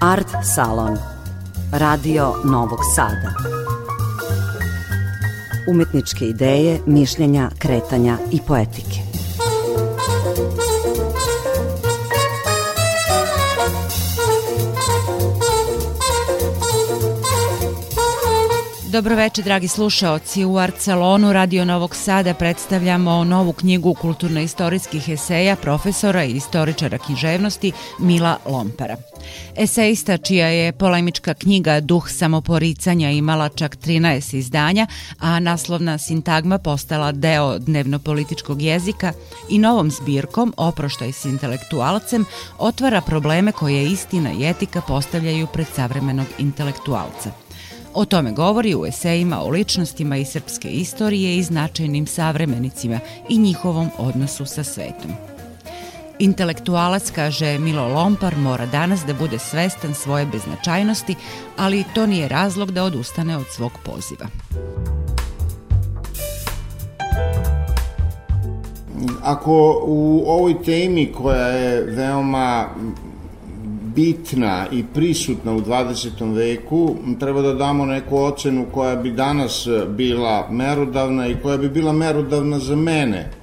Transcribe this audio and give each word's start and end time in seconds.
Art 0.00 0.28
Salon 0.54 0.98
Radio 1.72 2.34
Novog 2.44 2.78
Sada 2.94 3.34
Umetničke 5.70 6.24
ideje, 6.24 6.80
mišljenja, 6.86 7.50
kretanja 7.58 8.18
i 8.32 8.40
poetike 8.46 9.00
Dobroveče, 18.92 19.42
dragi 19.42 19.68
slušaoci. 19.68 20.44
U 20.44 20.58
Art 20.58 20.78
Salonu 20.78 21.32
Radio 21.32 21.64
Novog 21.64 21.94
Sada 21.94 22.34
predstavljamo 22.34 23.24
novu 23.24 23.52
knjigu 23.52 23.94
kulturno-istorijskih 23.94 25.08
eseja 25.08 25.56
profesora 25.56 26.24
i 26.24 26.32
istoričara 26.32 26.98
književnosti 26.98 27.72
Mila 27.98 28.38
Lompara. 28.46 28.96
Esejista 29.56 30.16
čija 30.16 30.46
je 30.46 30.72
polemička 30.72 31.34
knjiga 31.34 31.80
Duh 31.80 32.08
samoporicanja 32.10 33.10
imala 33.10 33.48
čak 33.48 33.76
13 33.76 34.36
izdanja, 34.36 34.86
a 35.18 35.40
naslovna 35.40 35.98
sintagma 35.98 36.58
postala 36.58 37.12
deo 37.12 37.58
dnevnopolitičkog 37.58 38.62
jezika 38.62 39.12
i 39.50 39.58
novom 39.58 39.90
zbirkom 39.90 40.54
Oproštaj 40.56 41.12
s 41.12 41.24
intelektualcem 41.24 42.24
otvara 42.58 43.00
probleme 43.00 43.52
koje 43.52 43.86
istina 43.86 44.32
i 44.32 44.44
etika 44.44 44.80
postavljaju 44.80 45.46
pred 45.46 45.66
savremenog 45.76 46.26
intelektualca– 46.38 47.30
O 47.94 48.04
tome 48.04 48.32
govori 48.32 48.74
u 48.74 48.86
esejima 48.86 49.40
o 49.42 49.48
ličnostima 49.48 50.16
iz 50.16 50.28
srpske 50.28 50.68
istorije 50.68 51.36
i 51.36 51.42
značajnim 51.42 52.06
savremenicima 52.06 53.00
i 53.28 53.38
njihovom 53.38 53.90
odnosu 53.98 54.46
sa 54.46 54.64
svetom. 54.64 55.31
Intelektualac, 56.22 57.10
kaže 57.10 57.58
Milo 57.58 57.88
Lompar, 57.88 58.36
mora 58.36 58.66
danas 58.66 59.00
da 59.06 59.14
bude 59.14 59.38
svestan 59.38 59.94
svoje 59.94 60.26
beznačajnosti, 60.26 61.14
ali 61.56 61.84
to 61.94 62.06
nije 62.06 62.28
razlog 62.28 62.70
da 62.70 62.84
odustane 62.84 63.36
od 63.36 63.46
svog 63.50 63.72
poziva. 63.84 64.26
Ako 69.22 69.82
u 69.86 70.22
ovoj 70.26 70.62
temi 70.62 71.12
koja 71.12 71.46
je 71.46 71.82
veoma 71.82 72.68
bitna 73.94 74.66
i 74.72 74.84
prisutna 74.94 75.52
u 75.52 75.60
20. 75.60 76.34
veku, 76.34 76.96
treba 77.20 77.42
da 77.42 77.54
damo 77.54 77.86
neku 77.86 78.18
ocenu 78.18 78.66
koja 78.72 78.96
bi 78.96 79.10
danas 79.10 79.68
bila 79.88 80.48
merodavna 80.50 81.26
i 81.26 81.36
koja 81.42 81.56
bi 81.56 81.68
bila 81.68 81.92
merodavna 81.92 82.58
za 82.58 82.76
mene. 82.76 83.41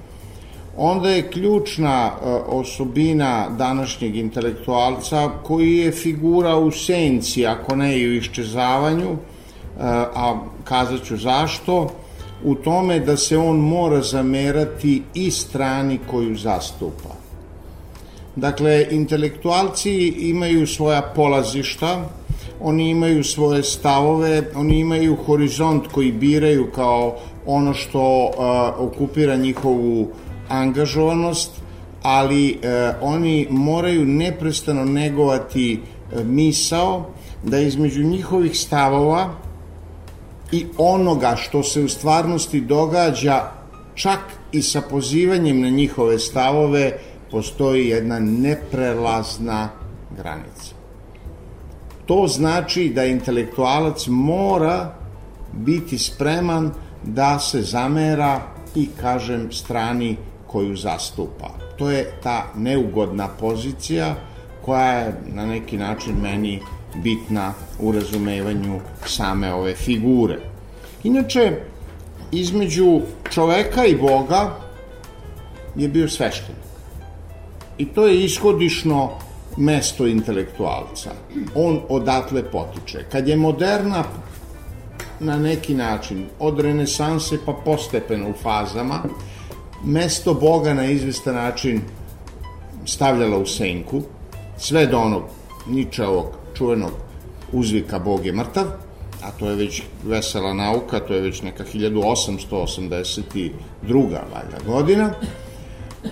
Onda 0.82 1.10
je 1.10 1.30
ključna 1.30 2.10
e, 2.10 2.28
osobina 2.48 3.48
današnjeg 3.58 4.16
intelektualca 4.16 5.30
koji 5.42 5.76
je 5.76 5.92
figura 5.92 6.56
u 6.56 6.70
senci, 6.70 7.46
ako 7.46 7.76
ne 7.76 7.98
i 7.98 8.08
u 8.08 8.14
iščezavanju, 8.14 9.10
e, 9.10 9.16
a 10.14 10.40
kazat 10.64 11.04
ću 11.04 11.16
zašto, 11.16 11.90
u 12.44 12.54
tome 12.54 13.00
da 13.00 13.16
se 13.16 13.38
on 13.38 13.56
mora 13.56 14.02
zamerati 14.02 15.02
i 15.14 15.30
strani 15.30 15.98
koju 16.10 16.36
zastupa. 16.36 17.14
Dakle, 18.36 18.86
intelektualci 18.90 20.08
imaju 20.08 20.66
svoja 20.66 21.02
polazišta, 21.02 22.08
oni 22.60 22.90
imaju 22.90 23.24
svoje 23.24 23.62
stavove, 23.62 24.42
oni 24.54 24.78
imaju 24.78 25.16
horizont 25.26 25.86
koji 25.92 26.12
biraju 26.12 26.70
kao 26.74 27.16
ono 27.46 27.74
što 27.74 28.24
uh, 28.24 28.32
okupira 28.88 29.36
njihovu 29.36 30.08
angažovanost, 30.50 31.50
ali 32.02 32.58
uh, 32.58 32.94
oni 33.00 33.46
moraju 33.50 34.04
neprestano 34.04 34.84
negovati 34.84 35.80
uh, 35.80 36.24
misao 36.24 37.06
da 37.42 37.58
između 37.58 38.02
njihovih 38.02 38.58
stavova 38.58 39.30
i 40.52 40.66
onoga 40.78 41.36
što 41.36 41.62
se 41.62 41.80
u 41.82 41.88
stvarnosti 41.88 42.60
događa 42.60 43.50
čak 43.94 44.20
i 44.52 44.62
sa 44.62 44.80
pozivanjem 44.80 45.60
na 45.60 45.68
njihove 45.68 46.18
stavove 46.18 46.98
postoji 47.30 47.88
jedna 47.88 48.18
neprelazna 48.18 49.68
granica. 50.16 50.74
To 52.06 52.26
znači 52.26 52.88
da 52.94 53.04
intelektualac 53.04 54.06
mora 54.06 54.94
biti 55.52 55.98
spreman 55.98 56.70
da 57.04 57.38
se 57.38 57.62
zamera 57.62 58.40
i, 58.74 58.88
kažem, 59.00 59.52
strani 59.52 60.16
koju 60.52 60.76
zastupa. 60.76 61.50
To 61.78 61.90
je 61.90 62.12
ta 62.22 62.52
neugodna 62.56 63.28
pozicija 63.28 64.14
koja 64.64 64.92
je 64.92 65.14
na 65.26 65.46
neki 65.46 65.76
način 65.76 66.14
meni 66.22 66.60
bitna 66.94 67.52
u 67.78 67.92
razumevanju 67.92 68.80
same 69.06 69.54
ove 69.54 69.74
figure. 69.74 70.38
Inače, 71.04 71.52
između 72.32 73.00
čoveka 73.30 73.84
i 73.86 73.96
Boga 73.96 74.56
je 75.76 75.88
bio 75.88 76.08
sveštenik. 76.08 76.60
I 77.78 77.86
to 77.86 78.06
je 78.06 78.24
ishodišno 78.24 79.10
mesto 79.56 80.06
intelektualca. 80.06 81.10
On 81.54 81.80
odatle 81.88 82.42
potiče. 82.50 83.04
Kad 83.12 83.28
je 83.28 83.36
moderna 83.36 84.04
na 85.20 85.38
neki 85.38 85.74
način, 85.74 86.26
od 86.38 86.60
renesanse 86.60 87.38
pa 87.46 87.52
postepeno 87.52 88.30
u 88.30 88.32
fazama, 88.42 89.02
mesto 89.84 90.34
Boga 90.34 90.74
na 90.74 90.84
izvestan 90.84 91.34
način 91.34 91.80
stavljala 92.86 93.38
u 93.38 93.46
senku, 93.46 94.02
sve 94.58 94.86
do 94.86 94.98
onog 94.98 95.22
Ničeovog 95.66 96.26
čuvenog 96.54 96.92
uzvika 97.52 97.98
Bog 97.98 98.26
je 98.26 98.32
mrtav, 98.32 98.64
a 99.22 99.30
to 99.30 99.50
je 99.50 99.56
već 99.56 99.82
vesela 100.04 100.54
nauka, 100.54 101.00
to 101.00 101.14
je 101.14 101.20
već 101.20 101.42
neka 101.42 101.64
1882. 101.64 103.50
valjda 104.10 104.58
godina, 104.66 105.12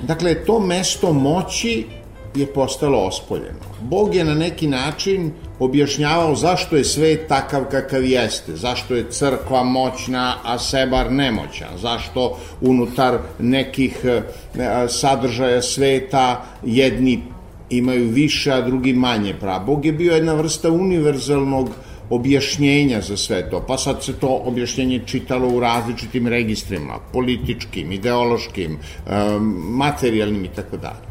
Dakle, 0.02 0.44
to 0.44 0.60
mesto 0.60 1.12
moći 1.12 1.86
je 2.34 2.46
postalo 2.46 2.98
ospoljeno. 2.98 3.58
Bog 3.80 4.14
je 4.14 4.24
na 4.24 4.34
neki 4.34 4.66
način 4.66 5.32
objašnjavao 5.58 6.34
zašto 6.34 6.76
je 6.76 6.84
svet 6.84 7.28
takav 7.28 7.64
kakav 7.70 8.04
jeste, 8.04 8.56
zašto 8.56 8.94
je 8.94 9.10
crkva 9.10 9.64
moćna, 9.64 10.34
a 10.44 10.58
sebar 10.58 11.12
nemoćan, 11.12 11.78
zašto 11.78 12.38
unutar 12.60 13.18
nekih 13.38 14.04
e, 14.04 14.22
sadržaja 14.88 15.62
sveta 15.62 16.44
jedni 16.64 17.22
imaju 17.70 18.08
više, 18.08 18.52
a 18.52 18.60
drugi 18.60 18.92
manje 18.92 19.34
prava. 19.40 19.58
Bog 19.58 19.84
je 19.84 19.92
bio 19.92 20.14
jedna 20.14 20.34
vrsta 20.34 20.70
univerzalnog 20.70 21.70
objašnjenja 22.10 23.00
za 23.00 23.16
sve 23.16 23.50
to, 23.50 23.64
pa 23.68 23.78
sad 23.78 24.04
se 24.04 24.12
to 24.12 24.42
objašnjenje 24.44 25.02
čitalo 25.06 25.48
u 25.48 25.60
različitim 25.60 26.26
registrima, 26.26 26.98
političkim, 27.12 27.92
ideološkim, 27.92 28.78
materijalnim 29.58 30.44
i 30.44 30.48
tako 30.48 30.76
dalje. 30.76 31.07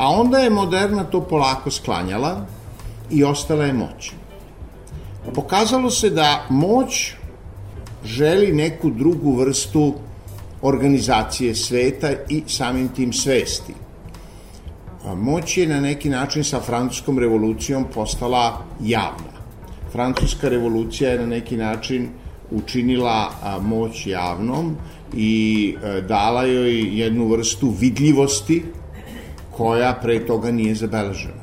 A 0.00 0.08
onda 0.08 0.38
je 0.38 0.50
moderna 0.50 1.04
to 1.04 1.20
polako 1.20 1.70
sklanjala 1.70 2.46
i 3.10 3.24
ostala 3.24 3.64
je 3.64 3.72
moć. 3.72 4.12
Pokazalo 5.34 5.90
se 5.90 6.10
da 6.10 6.46
moć 6.48 7.12
želi 8.04 8.52
neku 8.52 8.90
drugu 8.90 9.36
vrstu 9.36 9.94
organizacije 10.62 11.54
sveta 11.54 12.12
i 12.28 12.42
samim 12.46 12.88
tim 12.88 13.12
svesti. 13.12 13.74
Moć 15.16 15.58
je 15.58 15.66
na 15.66 15.80
neki 15.80 16.08
način 16.08 16.44
sa 16.44 16.60
francuskom 16.60 17.18
revolucijom 17.18 17.84
postala 17.94 18.64
javna. 18.80 19.36
Francuska 19.92 20.48
revolucija 20.48 21.10
je 21.10 21.18
na 21.18 21.26
neki 21.26 21.56
način 21.56 22.08
učinila 22.50 23.30
moć 23.60 24.06
javnom 24.06 24.76
i 25.14 25.74
e, 25.84 26.00
dala 26.00 26.44
joj 26.44 27.00
jednu 27.00 27.28
vrstu 27.28 27.74
vidljivosti 27.80 28.64
koja 29.60 29.92
pre 30.02 30.26
toga 30.26 30.50
nije 30.50 30.74
zabeležena. 30.74 31.42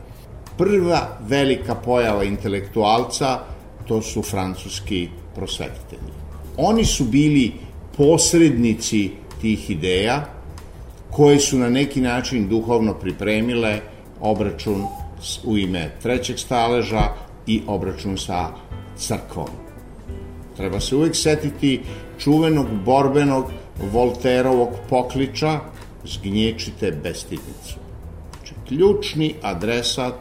Prva 0.57 1.01
velika 1.29 1.75
pojava 1.75 2.23
intelektualca 2.23 3.39
to 3.88 4.01
su 4.01 4.21
francuski 4.21 5.09
prosvetitelji. 5.36 6.12
Oni 6.57 6.86
su 6.86 7.03
bili 7.03 7.51
posrednici 7.97 9.12
tih 9.42 9.69
ideja 9.69 10.25
koje 11.12 11.39
su 11.39 11.59
na 11.59 11.69
neki 11.69 12.01
način 12.01 12.50
duhovno 12.50 12.94
pripremile 12.94 13.80
obračun 14.21 14.86
u 15.45 15.57
ime 15.57 15.92
trećeg 16.01 16.39
staleža 16.39 17.03
i 17.47 17.62
obračun 17.68 18.18
sa 18.18 18.50
crkvom. 18.97 19.50
Treba 20.56 20.80
se 20.80 20.95
uvek 20.95 21.15
setiti 21.15 21.81
čuvenog 22.19 22.68
borbenog 22.86 23.45
Volterovog 23.92 24.69
pokliča 24.89 25.59
zgnječite 26.06 26.92
bestidnicu. 26.92 27.87
Ključni 28.68 29.34
adresat 29.42 30.14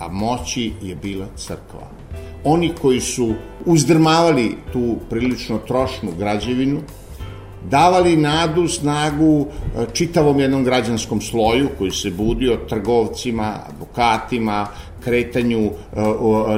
a 0.00 0.08
moći 0.08 0.72
je 0.82 0.96
bila 0.96 1.26
crkva. 1.36 1.90
Oni 2.44 2.72
koji 2.82 3.00
su 3.00 3.34
uzdrmavali 3.66 4.54
tu 4.72 4.96
prilično 5.10 5.58
trošnu 5.58 6.10
građevinu, 6.18 6.80
davali 7.70 8.16
nadu, 8.16 8.68
snagu 8.68 9.46
e, 9.46 9.86
čitavom 9.92 10.40
jednom 10.40 10.64
građanskom 10.64 11.20
sloju 11.20 11.68
koji 11.78 11.90
se 11.90 12.10
budio 12.10 12.56
trgovcima, 12.68 13.54
advokatima, 13.68 14.66
kretanju 15.04 15.64
e, 15.66 15.70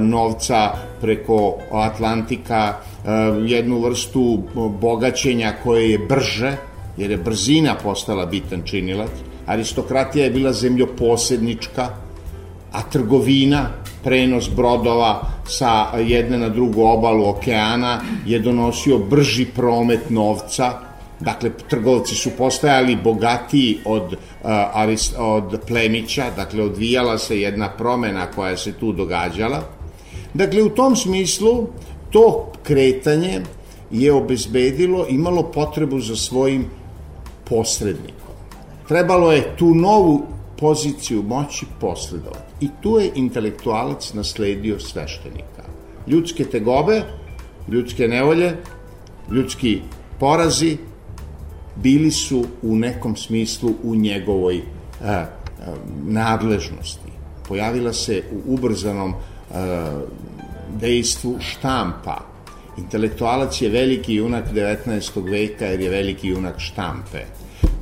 novca 0.00 0.72
preko 1.00 1.54
Atlantika, 1.72 2.74
e, 2.74 3.10
jednu 3.46 3.80
vrstu 3.80 4.42
bogaćenja 4.80 5.52
koje 5.62 5.90
je 5.90 5.98
brže, 5.98 6.56
jer 6.96 7.10
je 7.10 7.16
brzina 7.16 7.74
postala 7.82 8.26
bitan 8.26 8.62
činilac. 8.64 9.10
Aristokratija 9.46 10.24
je 10.24 10.30
bila 10.30 10.52
zemljoposednička, 10.52 11.88
a 12.72 12.82
trgovina, 12.82 13.70
prenos 14.04 14.48
brodova 14.56 15.22
sa 15.48 15.98
jedne 15.98 16.38
na 16.38 16.48
drugu 16.48 16.82
obalu 16.82 17.28
okeana 17.28 18.00
je 18.26 18.38
donosio 18.38 18.98
brži 18.98 19.46
promet 19.54 20.10
novca, 20.10 20.90
Dakle, 21.20 21.50
trgovci 21.68 22.14
su 22.14 22.30
postajali 22.38 22.96
bogatiji 22.96 23.78
od, 23.84 24.02
uh, 24.42 24.50
od 25.18 25.60
plemića, 25.68 26.30
dakle, 26.36 26.62
odvijala 26.62 27.18
se 27.18 27.40
jedna 27.40 27.68
promena 27.68 28.26
koja 28.26 28.56
se 28.56 28.72
tu 28.72 28.92
događala. 28.92 29.62
Dakle, 30.34 30.62
u 30.62 30.68
tom 30.68 30.96
smislu, 30.96 31.66
to 32.10 32.52
kretanje 32.62 33.40
je 33.90 34.12
obezbedilo, 34.12 35.06
imalo 35.08 35.42
potrebu 35.42 36.00
za 36.00 36.16
svojim 36.16 36.64
posrednikom. 37.44 38.19
Trebalo 38.90 39.32
je 39.32 39.56
tu 39.56 39.74
novu 39.74 40.26
poziciju 40.58 41.22
moći 41.22 41.66
posredovati. 41.80 42.54
I 42.60 42.68
tu 42.82 42.98
je 42.98 43.10
intelektualac 43.14 44.12
nasledio 44.14 44.80
sveštenika. 44.80 45.62
Ljudske 46.06 46.44
tegobe, 46.44 47.02
ljudske 47.68 48.08
nevolje, 48.08 48.56
ljudski 49.30 49.80
porazi, 50.20 50.76
bili 51.76 52.10
su 52.10 52.44
u 52.62 52.76
nekom 52.76 53.16
smislu 53.16 53.74
u 53.82 53.94
njegovoj 53.94 54.62
a, 55.04 55.12
a, 55.12 55.26
nadležnosti. 56.06 57.12
Pojavila 57.48 57.92
se 57.92 58.22
u 58.32 58.54
ubrzanom 58.54 59.14
a, 59.54 60.00
dejstvu 60.80 61.36
štampa. 61.40 62.18
Intelektualac 62.78 63.62
je 63.62 63.68
veliki 63.68 64.14
junak 64.14 64.52
19. 64.54 65.30
veka 65.30 65.64
jer 65.64 65.80
je 65.80 65.90
veliki 65.90 66.28
junak 66.28 66.58
štampe. 66.58 67.24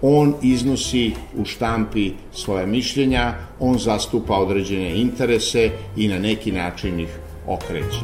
On 0.03 0.35
iznosi 0.43 1.13
u 1.37 1.45
štampi 1.45 2.13
svoje 2.33 2.67
mišljenja, 2.67 3.35
on 3.61 3.79
zastupa 3.79 4.35
određene 4.35 5.01
interese 5.01 5.71
i 5.97 6.09
na 6.09 6.19
neki 6.19 6.53
način 6.53 7.01
ih 7.01 7.19
okreće. 7.47 8.01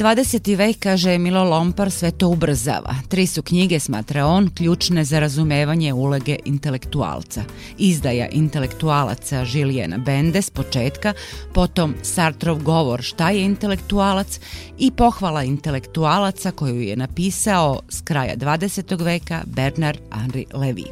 20. 0.00 0.56
vek, 0.56 0.76
kaže 0.80 1.18
Milo 1.18 1.44
Lompar, 1.44 1.90
sve 1.90 2.10
to 2.10 2.28
ubrzava. 2.28 2.94
Tri 3.08 3.26
su 3.26 3.42
knjige, 3.42 3.80
smatra 3.80 4.26
on, 4.26 4.50
ključne 4.54 5.04
za 5.04 5.18
razumevanje 5.18 5.92
ulege 5.92 6.36
intelektualca. 6.44 7.42
Izdaja 7.78 8.28
intelektualaca 8.28 9.44
Žilijena 9.44 9.98
Bende 9.98 10.42
s 10.42 10.50
početka, 10.50 11.12
potom 11.52 11.94
Sartrov 12.02 12.62
govor 12.62 13.02
šta 13.02 13.30
je 13.30 13.44
intelektualac 13.44 14.40
i 14.78 14.90
pohvala 14.90 15.42
intelektualaca 15.42 16.50
koju 16.50 16.80
je 16.80 16.96
napisao 16.96 17.80
s 17.88 18.00
kraja 18.00 18.36
20. 18.36 19.04
veka 19.04 19.42
Bernard 19.46 19.98
Henri 20.14 20.46
Levy. 20.52 20.86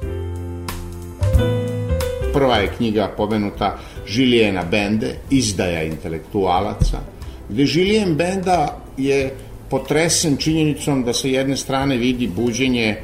Prva 2.33 2.57
je 2.57 2.73
knjiga 2.77 3.15
pomenuta 3.17 3.79
Žilijena 4.07 4.65
Bende, 4.71 5.15
izdaja 5.31 5.83
intelektualaca, 5.83 6.99
gde 7.49 7.67
Žilijen 7.67 8.15
Benda 8.15 8.88
je 8.99 9.35
potresen 9.71 10.37
činjenicom 10.37 11.05
da 11.05 11.13
sa 11.13 11.29
jedne 11.29 11.57
strane 11.57 11.97
vidi 11.97 12.27
buđenje 12.27 12.87
e, 12.89 12.99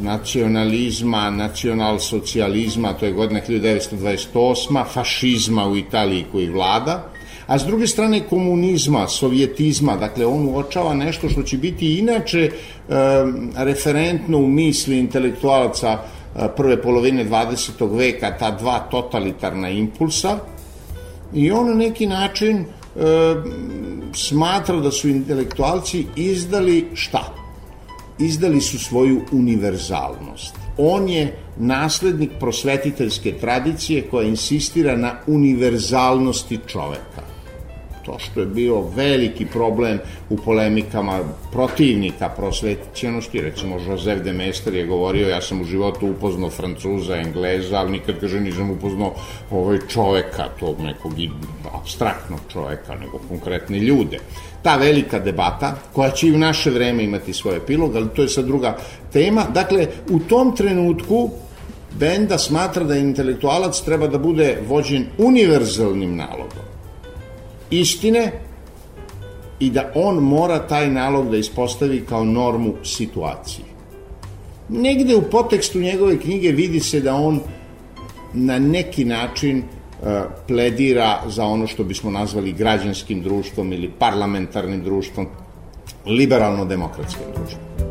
nacionalizma, 0.00 1.30
nacionalsocijalizma, 1.30 2.92
to 2.92 3.06
je 3.06 3.12
godina 3.12 3.40
1928. 3.48 4.84
fašizma 4.92 5.68
u 5.68 5.76
Italiji 5.76 6.24
koji 6.32 6.50
vlada, 6.50 7.10
a 7.46 7.58
s 7.58 7.64
druge 7.64 7.86
strane 7.86 8.20
komunizma, 8.28 9.08
sovjetizma, 9.08 9.96
dakle 9.96 10.26
on 10.26 10.48
uočava 10.48 10.94
nešto 10.94 11.28
što 11.28 11.42
će 11.42 11.58
biti 11.58 11.98
inače 11.98 12.40
e, 12.40 12.50
referentno 13.56 14.38
u 14.38 14.46
misli 14.46 14.98
intelektualaca 14.98 15.88
e, 15.90 16.48
prve 16.56 16.82
polovine 16.82 17.24
20. 17.24 17.96
veka, 17.96 18.36
ta 18.38 18.50
dva 18.50 18.78
totalitarna 18.78 19.70
impulsa, 19.70 20.38
i 21.34 21.50
on 21.50 21.68
na 21.68 21.74
neki 21.74 22.06
način 22.06 22.56
e, 22.56 22.64
smatra 24.14 24.80
da 24.80 24.90
su 24.90 25.08
intelektualci 25.08 26.06
izdali 26.16 26.86
šta? 26.94 27.34
Izdali 28.18 28.60
su 28.60 28.78
svoju 28.78 29.22
univerzalnost. 29.32 30.54
On 30.78 31.08
je 31.08 31.36
naslednik 31.58 32.30
prosvetiteljske 32.40 33.38
tradicije 33.40 34.02
koja 34.10 34.28
insistira 34.28 34.96
na 34.96 35.14
univerzalnosti 35.26 36.58
čoveka 36.66 37.29
to 38.04 38.18
što 38.18 38.40
je 38.40 38.46
bio 38.46 38.80
veliki 38.80 39.46
problem 39.46 39.98
u 40.30 40.36
polemikama 40.36 41.18
protivnika 41.52 42.28
prosvećenosti, 42.28 43.40
recimo 43.40 43.78
Joseph 43.78 44.22
de 44.22 44.32
Mester 44.32 44.74
je 44.74 44.86
govorio, 44.86 45.28
ja 45.28 45.40
sam 45.40 45.60
u 45.60 45.64
životu 45.64 46.06
upoznao 46.06 46.50
Francuza, 46.50 47.16
Engleza, 47.16 47.78
ali 47.78 47.90
nikad, 47.90 48.20
kaže, 48.20 48.40
nisam 48.40 48.70
upoznao 48.70 49.14
ovaj 49.50 49.78
čoveka, 49.88 50.48
tog 50.60 50.80
nekog 50.80 51.12
abstraktnog 51.74 52.40
čoveka, 52.52 52.94
nego 52.94 53.18
konkretne 53.28 53.78
ljude. 53.78 54.18
Ta 54.62 54.76
velika 54.76 55.18
debata, 55.18 55.76
koja 55.92 56.10
će 56.10 56.28
i 56.28 56.34
u 56.34 56.38
naše 56.38 56.70
vreme 56.70 57.04
imati 57.04 57.32
svoj 57.32 57.56
epilog, 57.56 57.96
ali 57.96 58.08
to 58.08 58.22
je 58.22 58.28
sad 58.28 58.44
druga 58.44 58.76
tema, 59.12 59.44
dakle, 59.54 59.86
u 60.10 60.18
tom 60.18 60.56
trenutku 60.56 61.30
Benda 61.98 62.38
smatra 62.38 62.84
da 62.84 62.96
intelektualac 62.96 63.80
treba 63.80 64.06
da 64.06 64.18
bude 64.18 64.58
vođen 64.68 65.06
univerzalnim 65.18 66.16
nalogom 66.16 66.69
istine 67.70 68.32
i 69.60 69.70
da 69.70 69.92
on 69.94 70.16
mora 70.16 70.58
taj 70.58 70.90
nalog 70.90 71.30
da 71.30 71.36
ispostavi 71.36 72.04
kao 72.08 72.24
normu 72.24 72.74
situacije. 72.84 73.64
Negde 74.68 75.16
u 75.16 75.22
potekstu 75.30 75.78
njegove 75.78 76.18
knjige 76.18 76.52
vidi 76.52 76.80
se 76.80 77.00
da 77.00 77.14
on 77.14 77.40
na 78.32 78.58
neki 78.58 79.04
način 79.04 79.58
uh, 79.58 80.08
pledira 80.48 81.20
za 81.26 81.44
ono 81.44 81.66
što 81.66 81.84
bismo 81.84 82.10
nazvali 82.10 82.52
građanskim 82.52 83.22
društvom 83.22 83.72
ili 83.72 83.90
parlamentarnim 83.98 84.84
društvom, 84.84 85.26
liberalno-demokratskim 86.06 87.26
društvom. 87.36 87.89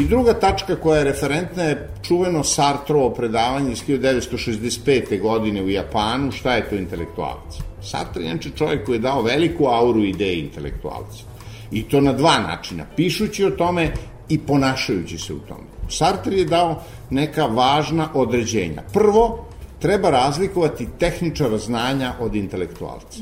I 0.00 0.04
druga 0.04 0.32
tačka 0.34 0.76
koja 0.76 0.98
je 0.98 1.04
referentna 1.04 1.62
je 1.62 1.88
čuveno 2.02 2.44
Sartrovo 2.44 3.10
predavanje 3.10 3.72
iz 3.72 3.82
1965. 3.88 5.20
godine 5.20 5.62
u 5.62 5.68
Japanu, 5.68 6.32
šta 6.32 6.54
je 6.54 6.68
to 6.68 6.76
intelektualac? 6.76 7.58
Sartre 7.82 8.24
je 8.24 8.38
čovjek 8.56 8.86
koji 8.86 8.96
je 8.96 9.00
dao 9.00 9.22
veliku 9.22 9.66
auru 9.66 10.04
ideje 10.04 10.38
intelektualca. 10.40 11.24
I 11.70 11.82
to 11.82 12.00
na 12.00 12.12
dva 12.12 12.38
načina, 12.38 12.86
pišući 12.96 13.44
o 13.44 13.50
tome 13.50 13.92
i 14.28 14.38
ponašajući 14.38 15.18
se 15.18 15.34
u 15.34 15.38
tome. 15.38 15.66
Sartre 15.88 16.36
je 16.36 16.44
dao 16.44 16.82
neka 17.10 17.46
važna 17.46 18.08
određenja. 18.14 18.82
Prvo, 18.92 19.46
treba 19.78 20.10
razlikovati 20.10 20.88
tehničara 20.98 21.58
znanja 21.58 22.12
od 22.20 22.34
intelektualca. 22.34 23.18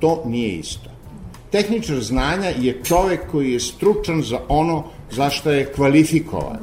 To 0.00 0.22
nije 0.26 0.56
isto. 0.56 0.90
Tehničar 1.50 2.00
znanja 2.00 2.48
je 2.58 2.80
čovek 2.84 3.20
koji 3.30 3.52
je 3.52 3.60
stručan 3.60 4.22
za 4.22 4.40
ono 4.48 4.84
za 5.10 5.30
što 5.30 5.50
je 5.50 5.72
kvalifikovan. 5.72 6.58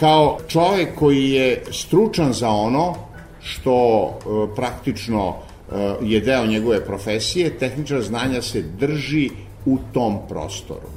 Kao 0.00 0.38
čovek 0.48 0.94
koji 0.94 1.30
je 1.30 1.62
stručan 1.70 2.32
za 2.32 2.48
ono 2.48 2.94
što 3.40 4.08
e, 4.08 4.54
praktično 4.54 5.34
e, 5.34 5.94
je 6.02 6.20
deo 6.20 6.46
njegove 6.46 6.84
profesije, 6.84 7.58
tehničar 7.58 8.02
znanja 8.02 8.42
se 8.42 8.62
drži 8.62 9.30
u 9.66 9.78
tom 9.92 10.18
prostoru. 10.28 10.88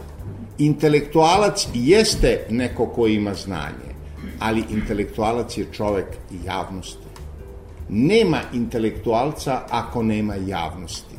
Intelektualac 0.58 1.68
jeste 1.74 2.46
neko 2.50 2.86
ko 2.86 3.08
ima 3.08 3.34
znanje, 3.34 3.92
ali 4.40 4.64
intelektualac 4.70 5.58
je 5.58 5.66
čovek 5.72 6.06
javnosti. 6.46 7.12
Nema 7.90 8.40
intelektualca 8.54 9.62
ako 9.70 10.04
nema 10.04 10.36
javnosti. 10.36 11.16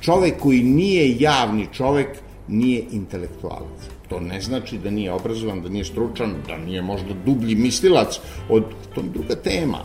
Čovek 0.00 0.40
koji 0.40 0.62
nije 0.62 1.16
javni 1.20 1.68
čovek 1.72 2.08
nije 2.48 2.84
intelektualac. 2.92 3.97
To 4.08 4.20
ne 4.20 4.40
znači 4.40 4.78
da 4.78 4.90
nije 4.90 5.12
obrazovan, 5.12 5.62
da 5.62 5.68
nije 5.68 5.84
stručan, 5.84 6.34
da 6.46 6.56
nije 6.56 6.82
možda 6.82 7.14
dublji 7.26 7.54
mislilac 7.54 8.20
od 8.48 8.64
to 8.94 9.02
druga 9.02 9.34
tema. 9.34 9.78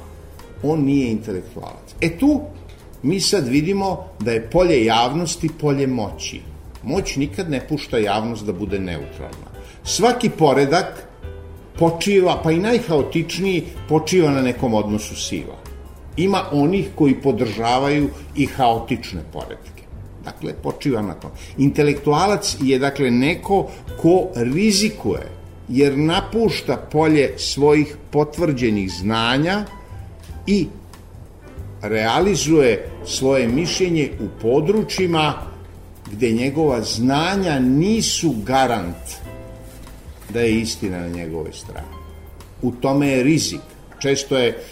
On 0.63 0.84
nije 0.84 1.12
intelektualac. 1.12 1.96
E 2.01 2.18
tu 2.18 2.42
mi 3.03 3.20
sad 3.20 3.48
vidimo 3.48 4.06
da 4.20 4.32
je 4.32 4.50
polje 4.50 4.86
javnosti 4.86 5.50
polje 5.62 5.88
moći. 5.88 6.42
Moć 6.84 7.15
nikad 7.15 7.50
ne 7.50 7.68
pušta 7.68 7.98
javnost 7.98 8.46
da 8.46 8.53
bude 8.53 8.80
neutralna. 8.80 9.51
Svaki 9.84 10.30
poredak 10.30 11.08
počiva, 11.80 12.39
pa 12.44 12.51
i 12.51 12.60
najhaotičniji, 12.60 13.63
počiva 13.89 14.32
na 14.32 14.42
nekom 14.42 14.74
odnosu 14.74 15.15
sila. 15.15 15.58
Ima 16.18 16.42
onih 16.51 16.89
koji 16.96 17.22
podržavaju 17.22 18.10
i 18.36 18.46
haotične 18.46 19.22
poredke. 19.34 19.73
Dakle, 20.24 20.53
počiva 20.53 21.01
na 21.01 21.13
to. 21.13 21.32
Intelektualac 21.58 22.56
je, 22.62 22.80
dakle, 22.80 23.12
neko 23.12 23.70
ko 24.01 24.27
rizikuje, 24.36 25.27
jer 25.70 25.98
napušta 25.98 26.77
polje 26.92 27.34
svojih 27.38 27.98
potvrđenih 28.12 28.92
znanja 28.92 29.65
i 30.48 30.68
realizuje 31.82 32.89
svoje 33.06 33.48
mišljenje 33.48 34.12
u 34.20 34.42
područjima 34.42 35.34
gde 36.12 36.32
njegova 36.32 36.82
znanja 36.82 37.60
nisu 37.60 38.34
garant 38.46 39.06
da 40.30 40.39
je 40.39 40.60
istina 40.60 41.00
na 41.00 41.08
njegovoj 41.08 41.51
strani. 41.53 41.88
U 42.62 42.72
tome 42.72 43.08
je 43.08 43.24
rizik. 43.24 43.60
Često 44.00 44.38
je 44.38 44.63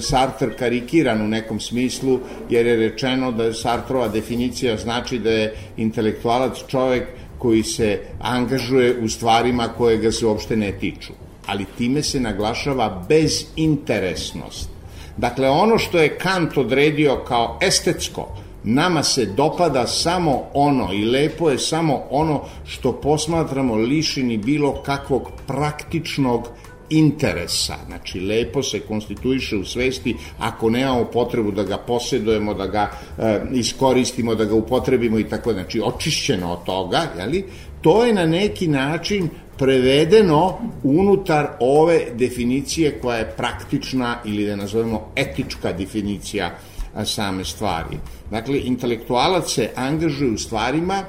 Sartre 0.00 0.56
karikiran 0.56 1.22
u 1.22 1.28
nekom 1.28 1.60
smislu, 1.60 2.20
jer 2.50 2.66
je 2.66 2.76
rečeno 2.76 3.32
da 3.32 3.44
je 3.44 3.54
Sartrova 3.54 4.08
definicija 4.08 4.76
znači 4.76 5.18
da 5.18 5.30
je 5.30 5.54
intelektualac 5.76 6.58
čovek 6.66 7.08
koji 7.38 7.62
se 7.62 8.00
angažuje 8.20 8.98
u 9.02 9.08
stvarima 9.08 9.68
koje 9.68 9.98
ga 9.98 10.12
se 10.12 10.26
uopšte 10.26 10.56
ne 10.56 10.72
tiču. 10.72 11.12
Ali 11.46 11.66
time 11.78 12.02
se 12.02 12.20
naglašava 12.20 13.06
bezinteresnost. 13.08 14.68
Dakle, 15.16 15.48
ono 15.48 15.78
što 15.78 15.98
je 15.98 16.18
Kant 16.18 16.56
odredio 16.56 17.16
kao 17.28 17.58
estetsko, 17.62 18.28
nama 18.64 19.02
se 19.02 19.26
dopada 19.26 19.86
samo 19.86 20.42
ono 20.54 20.92
i 20.92 21.04
lepo 21.04 21.50
je 21.50 21.58
samo 21.58 22.02
ono 22.10 22.44
što 22.66 22.92
posmatramo 22.92 23.74
lišini 23.74 24.36
bilo 24.36 24.82
kakvog 24.82 25.30
praktičnog 25.46 26.48
interesa. 26.90 27.76
Znači, 27.86 28.20
lepo 28.20 28.62
se 28.62 28.80
konstituiše 28.80 29.56
u 29.56 29.64
svesti 29.64 30.16
ako 30.38 30.70
nemamo 30.70 31.04
potrebu 31.04 31.50
da 31.50 31.62
ga 31.62 31.78
posjedujemo, 31.78 32.54
da 32.54 32.66
ga 32.66 32.90
e, 33.18 33.40
iskoristimo, 33.52 34.34
da 34.34 34.44
ga 34.44 34.54
upotrebimo 34.54 35.18
i 35.18 35.28
tako. 35.28 35.52
Znači, 35.52 35.80
očišćeno 35.84 36.52
od 36.52 36.64
toga, 36.64 37.02
jeli? 37.18 37.44
to 37.80 38.04
je 38.04 38.14
na 38.14 38.26
neki 38.26 38.68
način 38.68 39.28
prevedeno 39.58 40.58
unutar 40.82 41.46
ove 41.60 42.00
definicije 42.14 42.98
koja 43.02 43.18
je 43.18 43.32
praktična 43.36 44.16
ili 44.24 44.46
da 44.46 44.56
nazovemo 44.56 45.12
etička 45.16 45.72
definicija 45.72 46.58
same 47.04 47.44
stvari. 47.44 47.96
Dakle, 48.30 48.60
intelektualac 48.60 49.54
se 49.54 49.70
angažuje 49.76 50.30
u 50.30 50.38
stvarima 50.38 51.02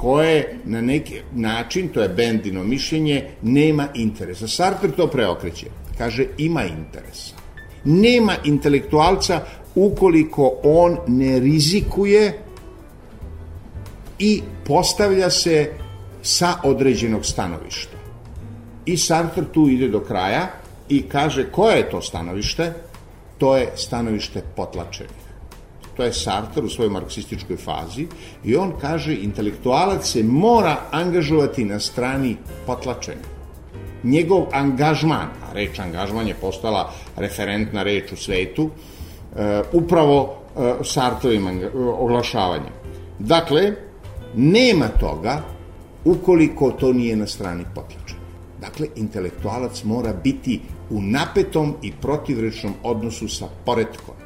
koje 0.00 0.58
na 0.64 0.80
neki 0.80 1.20
način, 1.34 1.88
to 1.88 2.02
je 2.02 2.08
Bendino 2.08 2.64
mišljenje, 2.64 3.24
nema 3.42 3.88
interesa. 3.94 4.48
Sartre 4.48 4.90
to 4.90 5.06
preokreće. 5.06 5.66
Kaže, 5.98 6.26
ima 6.38 6.64
interesa. 6.64 7.34
Nema 7.84 8.34
intelektualca 8.44 9.40
ukoliko 9.74 10.52
on 10.62 10.98
ne 11.06 11.38
rizikuje 11.38 12.38
i 14.18 14.42
postavlja 14.66 15.30
se 15.30 15.70
sa 16.22 16.54
određenog 16.64 17.26
stanovišta. 17.26 17.96
I 18.86 18.96
Sartre 18.96 19.44
tu 19.52 19.68
ide 19.68 19.88
do 19.88 20.00
kraja 20.00 20.48
i 20.88 21.02
kaže 21.02 21.50
koje 21.52 21.76
je 21.76 21.90
to 21.90 22.02
stanovište? 22.02 22.72
To 23.38 23.56
je 23.56 23.72
stanovište 23.76 24.42
potlačenih. 24.56 25.27
To 25.98 26.04
je 26.04 26.12
Sartre 26.12 26.62
u 26.62 26.68
svojoj 26.68 26.90
marksističkoj 26.90 27.56
fazi 27.56 28.06
i 28.44 28.56
on 28.56 28.72
kaže 28.80 29.14
intelektualac 29.14 30.06
se 30.06 30.22
mora 30.22 30.76
angažovati 30.90 31.64
na 31.64 31.80
strani 31.80 32.36
potlačenih. 32.66 33.24
Njegov 34.04 34.46
angažman, 34.52 35.28
a 35.42 35.52
reč 35.52 35.78
angažman 35.78 36.28
je 36.28 36.34
postala 36.34 36.92
referentna 37.16 37.82
reč 37.82 38.12
u 38.12 38.16
svetu, 38.16 38.68
e, 38.70 39.62
upravo 39.72 40.36
e, 40.56 40.84
Sartovim 40.84 41.48
oglašavanjem. 41.74 42.72
Dakle, 43.18 43.72
nema 44.36 44.88
toga 44.88 45.42
ukoliko 46.04 46.70
to 46.70 46.92
nije 46.92 47.16
na 47.16 47.26
strani 47.26 47.64
potlačenja. 47.74 48.22
Dakle, 48.60 48.86
intelektualac 48.96 49.84
mora 49.84 50.12
biti 50.24 50.60
u 50.90 51.02
napetom 51.02 51.74
i 51.82 51.92
protivrečnom 51.92 52.74
odnosu 52.82 53.28
sa 53.28 53.46
poretkom. 53.64 54.17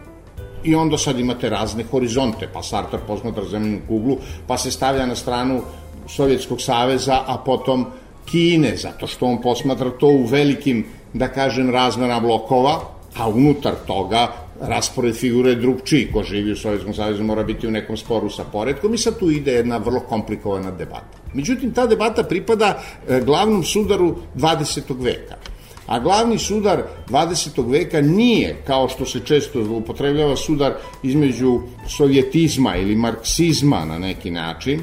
I 0.64 0.75
onda 0.75 0.99
sad 0.99 1.19
imate 1.19 1.49
razne 1.50 1.85
horizonte, 1.90 2.49
pa 2.52 2.62
Sartre 2.62 2.99
posmatra 3.07 3.45
zemljenu 3.45 3.78
kuglu, 3.88 4.16
pa 4.47 4.59
se 4.59 4.71
stavlja 4.71 5.07
na 5.07 5.14
stranu 5.14 5.62
Sovjetskog 6.09 6.61
saveza, 6.61 7.23
a 7.26 7.38
potom 7.45 7.87
Kine, 8.25 8.76
zato 8.76 9.07
što 9.07 9.26
on 9.26 9.40
posmatra 9.42 9.90
to 9.90 10.07
u 10.07 10.25
velikim, 10.25 10.85
da 11.12 11.28
kažem, 11.28 11.71
razmena 11.71 12.21
blokova, 12.21 12.81
a 13.16 13.28
unutar 13.28 13.75
toga 13.87 14.28
raspored 14.61 15.14
figure 15.14 15.54
drugčiji. 15.54 16.09
Ko 16.12 16.23
živi 16.23 16.52
u 16.52 16.57
Sovjetskom 16.57 16.95
savezu 16.95 17.25
mora 17.25 17.42
biti 17.42 17.66
u 17.66 17.71
nekom 17.71 17.97
sporu 17.97 18.31
sa 18.31 18.45
poredkom 18.45 18.95
i 18.95 18.99
sad 18.99 19.19
tu 19.19 19.31
ide 19.31 19.52
jedna 19.52 19.76
vrlo 19.76 20.00
komplikovana 20.00 20.71
debata. 20.71 21.19
Međutim, 21.35 21.73
ta 21.73 21.87
debata 21.87 22.23
pripada 22.23 22.83
e, 23.09 23.21
glavnom 23.21 23.64
sudaru 23.64 24.16
20. 24.37 24.81
veka. 24.99 25.37
A 25.87 25.99
glavni 26.01 26.39
sudar 26.39 26.83
20. 27.09 27.71
veka 27.71 28.01
nije, 28.01 28.62
kao 28.67 28.89
što 28.89 29.07
se 29.07 29.21
često 29.21 29.61
upotrebljava, 29.77 30.37
sudar 30.37 30.73
između 31.03 31.61
sovjetizma 31.89 32.77
ili 32.77 32.97
marksizma 32.97 33.85
na 33.85 33.99
neki 33.99 34.31
način 34.31 34.81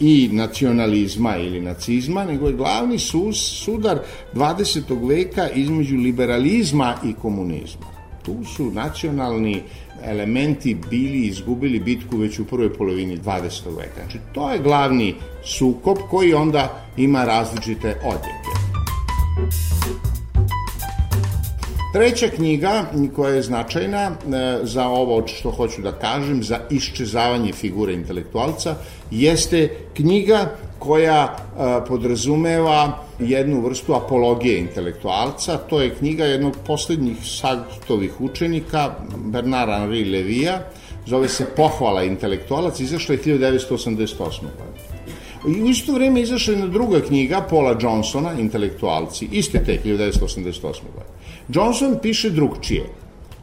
i 0.00 0.28
nacionalizma 0.32 1.36
ili 1.36 1.60
nacizma, 1.60 2.24
nego 2.24 2.46
je 2.46 2.52
glavni 2.52 2.98
sudar 3.32 3.98
20. 4.34 5.08
veka 5.08 5.48
između 5.48 5.96
liberalizma 5.96 6.94
i 7.04 7.12
komunizma. 7.12 7.86
Tu 8.22 8.36
su 8.56 8.70
nacionalni 8.70 9.62
elementi 10.04 10.76
bili 10.90 11.26
izgubili 11.26 11.80
bitku 11.80 12.16
već 12.16 12.38
u 12.38 12.44
prvoj 12.44 12.74
polovini 12.74 13.18
20. 13.18 13.76
veka. 13.76 14.00
Znači, 14.02 14.18
to 14.34 14.52
je 14.52 14.58
glavni 14.58 15.14
sukob 15.44 15.98
koji 16.10 16.34
onda 16.34 16.86
ima 16.96 17.24
različite 17.24 17.96
odjeke. 18.04 18.52
Treća 21.92 22.28
knjiga 22.28 22.84
koja 23.16 23.34
je 23.34 23.42
značajna 23.42 23.98
e, 24.00 24.12
za 24.62 24.88
ovo 24.88 25.26
što 25.26 25.50
hoću 25.50 25.82
da 25.82 25.92
kažem, 25.92 26.42
za 26.42 26.58
iščezavanje 26.70 27.52
figure 27.52 27.92
intelektualca, 27.92 28.74
jeste 29.10 29.68
knjiga 29.94 30.54
koja 30.78 31.22
e, 31.24 31.84
podrazumeva 31.88 32.98
jednu 33.18 33.60
vrstu 33.60 33.94
apologije 33.94 34.58
intelektualca. 34.58 35.56
To 35.56 35.82
je 35.82 35.94
knjiga 35.94 36.24
jednog 36.24 36.56
poslednjih 36.66 37.16
Sartovih 37.24 38.20
učenika, 38.20 38.94
Bernard 39.16 39.72
Henri 39.72 40.04
Levija, 40.04 40.62
zove 41.06 41.28
se 41.28 41.46
Pohvala 41.56 42.04
intelektualac, 42.04 42.80
izašla 42.80 43.14
je 43.14 43.20
1988. 43.22 44.16
godine. 44.16 44.92
I 45.48 45.62
u 45.62 45.68
isto 45.68 45.92
vreme 45.92 46.20
izašla 46.20 46.52
jedna 46.54 46.66
druga 46.66 47.00
knjiga 47.00 47.46
Paula 47.50 47.76
Johnsona, 47.80 48.32
Intelektualci, 48.38 49.28
iste 49.32 49.64
te 49.64 49.78
1988. 49.84 50.62
godine. 50.62 51.21
Johnson 51.48 51.98
piše 52.02 52.30
drugčije. 52.30 52.84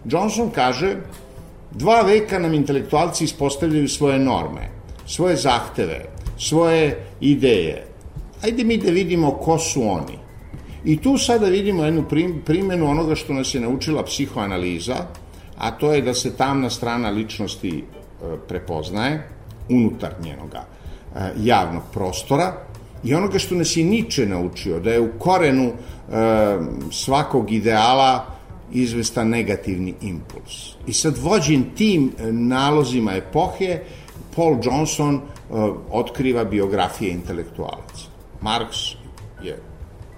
Johnson 0.05 0.49
kaže, 0.49 0.95
dva 1.71 2.01
veka 2.01 2.39
nam 2.39 2.53
intelektualci 2.53 3.23
ispostavljaju 3.23 3.87
svoje 3.87 4.19
norme, 4.19 4.69
svoje 5.07 5.35
zahteve, 5.35 6.05
svoje 6.37 7.05
ideje. 7.21 7.85
Ajde 8.43 8.63
mi 8.63 8.77
da 8.77 8.91
vidimo 8.91 9.31
ko 9.31 9.57
su 9.59 9.83
oni. 9.83 10.17
I 10.85 10.97
tu 10.97 11.17
sada 11.17 11.45
vidimo 11.45 11.85
jednu 11.85 12.05
primenu 12.45 12.89
onoga 12.89 13.15
što 13.15 13.33
nas 13.33 13.53
je 13.55 13.61
naučila 13.61 14.03
psihoanaliza, 14.03 14.95
a 15.57 15.71
to 15.71 15.93
je 15.93 16.01
da 16.01 16.13
se 16.13 16.37
tamna 16.37 16.69
strana 16.69 17.09
ličnosti 17.09 17.83
e, 17.83 17.83
prepoznaje 18.47 19.27
unutar 19.69 20.13
njenoga 20.23 20.63
e, 21.15 21.31
javnog 21.37 21.83
prostora 21.93 22.68
i 23.03 23.13
onoga 23.13 23.39
što 23.39 23.55
nas 23.55 23.77
je 23.77 23.83
Niče 23.83 24.25
naučio, 24.25 24.79
da 24.79 24.91
je 24.91 24.99
u 24.99 25.09
korenu 25.19 25.65
e, 25.65 25.73
svakog 26.91 27.51
ideala 27.51 28.25
izvesta 28.71 29.23
negativni 29.23 29.93
impuls. 30.01 30.75
I 30.87 30.93
sad 30.93 31.17
vođen 31.17 31.63
tim 31.75 32.11
nalozima 32.31 33.13
epohe, 33.13 33.79
Paul 34.35 34.57
Johnson 34.63 35.21
otkriva 35.91 36.43
biografije 36.43 37.11
intelektualaca. 37.11 38.05
Marks 38.41 38.77
je 39.43 39.59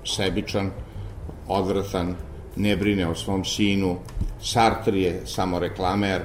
sebičan, 0.06 0.72
odvratan, 1.48 2.16
ne 2.56 2.76
brine 2.76 3.08
o 3.08 3.16
svom 3.16 3.46
sinu, 3.46 3.98
Sartre 4.44 5.00
je 5.00 5.22
samo 5.26 5.60
reklamer, 5.60 6.22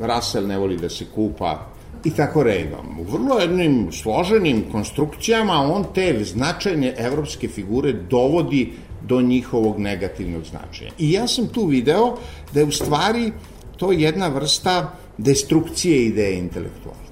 Russell 0.00 0.46
ne 0.46 0.58
voli 0.58 0.76
da 0.76 0.88
se 0.88 1.04
kupa 1.14 1.66
i 2.04 2.10
tako 2.10 2.42
redom. 2.42 3.00
U 3.00 3.04
vrlo 3.04 3.38
jednim 3.38 3.92
složenim 3.92 4.64
konstrukcijama 4.72 5.52
on 5.52 5.84
te 5.94 6.24
značajne 6.24 6.94
evropske 6.98 7.48
figure 7.48 7.92
dovodi 7.92 8.72
do 9.02 9.20
njihovog 9.20 9.78
negativnog 9.78 10.44
značaja. 10.44 10.90
I 10.98 11.12
ja 11.12 11.26
sam 11.26 11.46
tu 11.48 11.66
video 11.66 12.16
da 12.52 12.60
je 12.60 12.66
u 12.66 12.72
stvari 12.72 13.32
to 13.76 13.92
jedna 13.92 14.28
vrsta 14.28 14.92
destrukcije 15.18 16.06
ideje 16.06 16.38
intelektuala. 16.38 17.04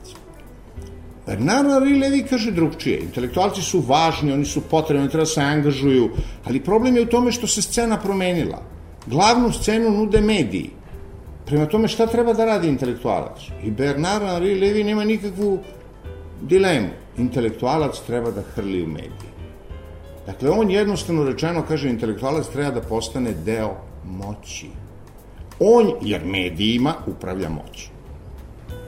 Bernard 1.27 1.69
Henri 1.71 1.99
Levi 1.99 2.25
kaže 2.27 2.51
drugčije. 2.51 2.99
Intelektualci 3.01 3.63
su 3.63 3.81
važni, 3.81 4.33
oni 4.33 4.45
su 4.45 4.61
potrebni, 4.61 5.09
treba 5.09 5.23
da 5.23 5.31
se 5.31 5.41
angažuju, 5.41 6.11
ali 6.45 6.61
problem 6.61 6.97
je 6.97 7.03
u 7.03 7.07
tome 7.07 7.33
što 7.33 7.47
se 7.47 7.63
scena 7.63 7.99
promenila. 7.99 8.63
Glavnu 9.07 9.53
scenu 9.53 9.91
nude 9.91 10.21
mediji. 10.21 10.71
Prema 11.53 11.67
tome 11.67 11.89
šta 11.89 12.07
treba 12.07 12.33
da 12.33 12.45
radi 12.45 12.69
intelektualac? 12.69 13.43
I 13.63 13.71
Bernard 13.71 14.25
Henri 14.25 14.55
Levi 14.61 14.85
nema 14.85 15.05
nikakvu 15.05 15.59
dilemu. 16.43 16.89
Intelektualac 17.19 17.99
treba 18.07 18.31
da 18.31 18.43
hrli 18.55 18.83
u 18.83 18.87
medije. 18.87 19.33
Dakle, 20.27 20.51
on 20.51 20.71
jednostavno 20.71 21.25
rečeno 21.25 21.65
kaže 21.69 21.91
intelektualac 21.91 22.49
treba 22.49 22.71
da 22.71 22.81
postane 22.81 23.35
deo 23.45 23.75
moći. 24.05 24.71
On, 25.61 25.93
jer 26.03 26.25
medijima, 26.25 26.95
upravlja 27.07 27.49
moći. 27.49 27.91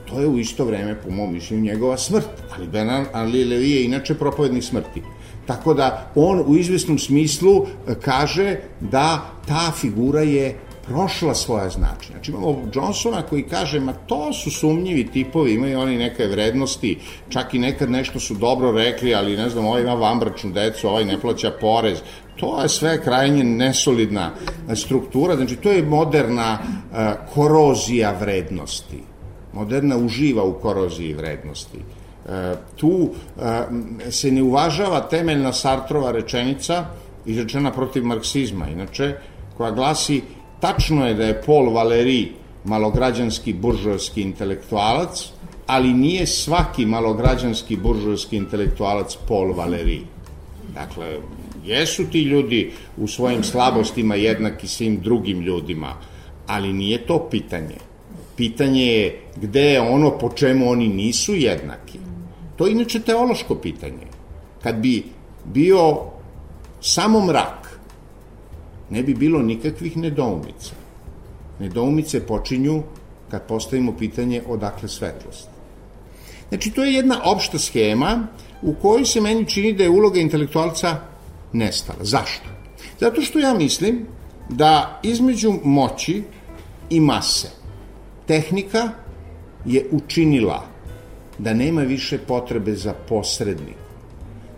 To 0.09 0.19
je 0.19 0.27
u 0.27 0.39
isto 0.39 0.65
vreme, 0.65 0.95
po 1.01 1.11
mom 1.11 1.33
mišljenju, 1.33 1.63
njegova 1.63 1.97
smrt. 1.97 2.29
Ali 2.55 2.67
Bernard 2.67 3.07
Ali 3.13 3.45
Levi 3.45 3.71
je 3.71 3.85
inače 3.85 4.15
propovednik 4.15 4.63
smrti. 4.63 5.01
Tako 5.45 5.73
da 5.73 6.11
on 6.15 6.43
u 6.47 6.55
izvesnom 6.55 6.99
smislu 6.99 7.65
e, 7.65 7.95
kaže 8.01 8.57
da 8.79 9.21
ta 9.47 9.71
figura 9.81 10.21
je 10.21 10.55
prošla 10.87 11.35
svoja 11.35 11.69
značenja. 11.69 12.11
Znači 12.11 12.31
imamo 12.31 12.57
Johnsona 12.73 13.21
koji 13.21 13.43
kaže, 13.43 13.79
ma 13.79 13.93
to 13.93 14.33
su 14.33 14.51
sumnjivi 14.51 15.07
tipovi, 15.11 15.53
imaju 15.53 15.79
oni 15.79 15.97
neke 15.97 16.27
vrednosti, 16.27 16.99
čak 17.29 17.53
i 17.53 17.59
nekad 17.59 17.89
nešto 17.89 18.19
su 18.19 18.33
dobro 18.33 18.71
rekli, 18.71 19.15
ali 19.15 19.37
ne 19.37 19.49
znam, 19.49 19.65
ovaj 19.65 19.81
ima 19.81 19.93
vambračnu 19.93 20.51
decu, 20.51 20.87
ovaj 20.87 21.05
ne 21.05 21.21
plaća 21.21 21.51
porez, 21.61 22.01
to 22.39 22.61
je 22.61 22.69
sve 22.69 23.03
krajnje 23.03 23.43
nesolidna 23.43 24.31
struktura, 24.75 25.35
znači 25.35 25.55
to 25.55 25.71
je 25.71 25.83
moderna 25.83 26.59
uh, 26.59 26.97
korozija 27.33 28.15
vrednosti. 28.19 29.03
Moderna 29.53 29.97
uživa 29.97 30.43
u 30.43 30.53
koroziji 30.53 31.13
vrednosti. 31.13 31.77
Uh, 31.77 32.31
tu 32.75 32.87
uh, 32.87 33.11
se 34.09 34.31
ne 34.31 34.43
uvažava 34.43 35.01
temeljna 35.01 35.53
Sartrova 35.53 36.11
rečenica, 36.11 36.85
izrečena 37.25 37.71
protiv 37.71 38.05
marksizma, 38.05 38.67
inače, 38.67 39.15
koja 39.57 39.71
glasi 39.71 40.21
Tačno 40.59 41.07
je 41.07 41.13
da 41.13 41.25
je 41.25 41.41
Paul 41.45 41.69
Valéry 41.73 42.27
malograđanski 42.63 43.53
buržovski 43.53 44.21
intelektualac, 44.21 45.29
ali 45.67 45.93
nije 45.93 46.27
svaki 46.27 46.85
malograđanski 46.85 47.75
buržovski 47.75 48.37
intelektualac 48.37 49.17
Paul 49.27 49.53
Valéry. 49.53 49.99
Dakle, 50.73 51.17
jesu 51.65 52.03
ti 52.11 52.21
ljudi 52.21 52.71
u 52.97 53.07
svojim 53.07 53.43
slabostima 53.43 54.15
jednaki 54.15 54.67
svim 54.67 55.01
drugim 55.01 55.41
ljudima, 55.41 55.93
ali 56.47 56.73
nije 56.73 57.05
to 57.05 57.27
pitanje. 57.31 57.75
Pitanje 58.35 58.85
je 58.85 59.21
gde 59.35 59.61
je 59.61 59.81
ono 59.81 60.17
po 60.17 60.29
čemu 60.29 60.69
oni 60.69 60.87
nisu 60.87 61.35
jednaki. 61.35 61.99
To 62.55 62.65
je 62.65 62.71
inače 62.71 62.99
teološko 62.99 63.55
pitanje. 63.55 64.07
Kad 64.63 64.75
bi 64.75 65.03
bio 65.45 65.97
samo 66.81 67.25
mrak, 67.25 67.64
ne 68.89 69.03
bi 69.03 69.13
bilo 69.13 69.41
nikakvih 69.41 69.97
nedoumica. 69.97 70.75
Nedoumice 71.59 72.25
počinju 72.27 72.83
kad 73.31 73.47
postavimo 73.47 73.97
pitanje 73.97 74.41
odakle 74.47 74.89
svetlost. 74.89 75.49
Znači, 76.49 76.71
to 76.71 76.83
je 76.83 76.93
jedna 76.93 77.21
opšta 77.23 77.59
schema 77.59 78.27
u 78.61 78.73
kojoj 78.73 79.05
se 79.05 79.21
meni 79.21 79.45
čini 79.45 79.73
da 79.73 79.83
je 79.83 79.89
uloga 79.89 80.19
intelektualca 80.19 80.97
nestala. 81.53 81.99
Zašto? 82.01 82.49
Zato 82.99 83.21
što 83.21 83.39
ja 83.39 83.53
mislim 83.53 84.05
da 84.49 84.99
između 85.03 85.53
moći 85.63 86.23
i 86.89 86.99
mase 86.99 87.49
tehnika 88.27 88.89
je 89.65 89.85
učinila 89.91 90.65
da 91.37 91.53
nema 91.53 91.81
više 91.81 92.17
potrebe 92.17 92.75
za 92.75 92.93
posrednik 92.93 93.84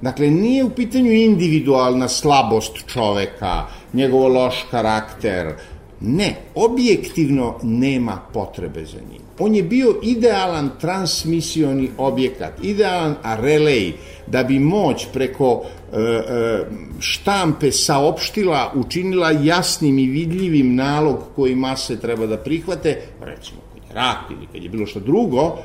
Dakle, 0.01 0.29
nije 0.29 0.63
u 0.63 0.69
pitanju 0.69 1.11
individualna 1.11 2.07
slabost 2.07 2.77
čoveka, 2.87 3.65
njegov 3.93 4.33
loš 4.33 4.65
karakter. 4.71 5.53
Ne, 6.01 6.35
objektivno 6.55 7.59
nema 7.63 8.19
potrebe 8.33 8.85
za 8.85 8.97
njim. 9.11 9.21
On 9.39 9.55
je 9.55 9.63
bio 9.63 9.95
idealan 10.03 10.69
transmisioni 10.81 11.89
objekat, 11.97 12.53
idealan 12.63 13.15
relej 13.23 13.93
da 14.27 14.43
bi 14.43 14.59
moć 14.59 15.07
preko 15.13 15.61
e, 15.93 15.99
e, 15.99 16.65
štampe 16.99 17.71
saopštila, 17.71 18.71
učinila 18.75 19.31
jasnim 19.31 19.99
i 19.99 20.07
vidljivim 20.07 20.75
nalog 20.75 21.17
koji 21.35 21.55
mase 21.55 21.99
treba 21.99 22.25
da 22.25 22.37
prihvate, 22.37 23.01
recimo 23.21 23.59
kad 23.73 23.83
je 23.89 23.95
rak 23.95 24.31
ili 24.31 24.47
kad 24.53 24.63
je 24.63 24.69
bilo 24.69 24.85
što 24.85 24.99
drugo, 24.99 25.57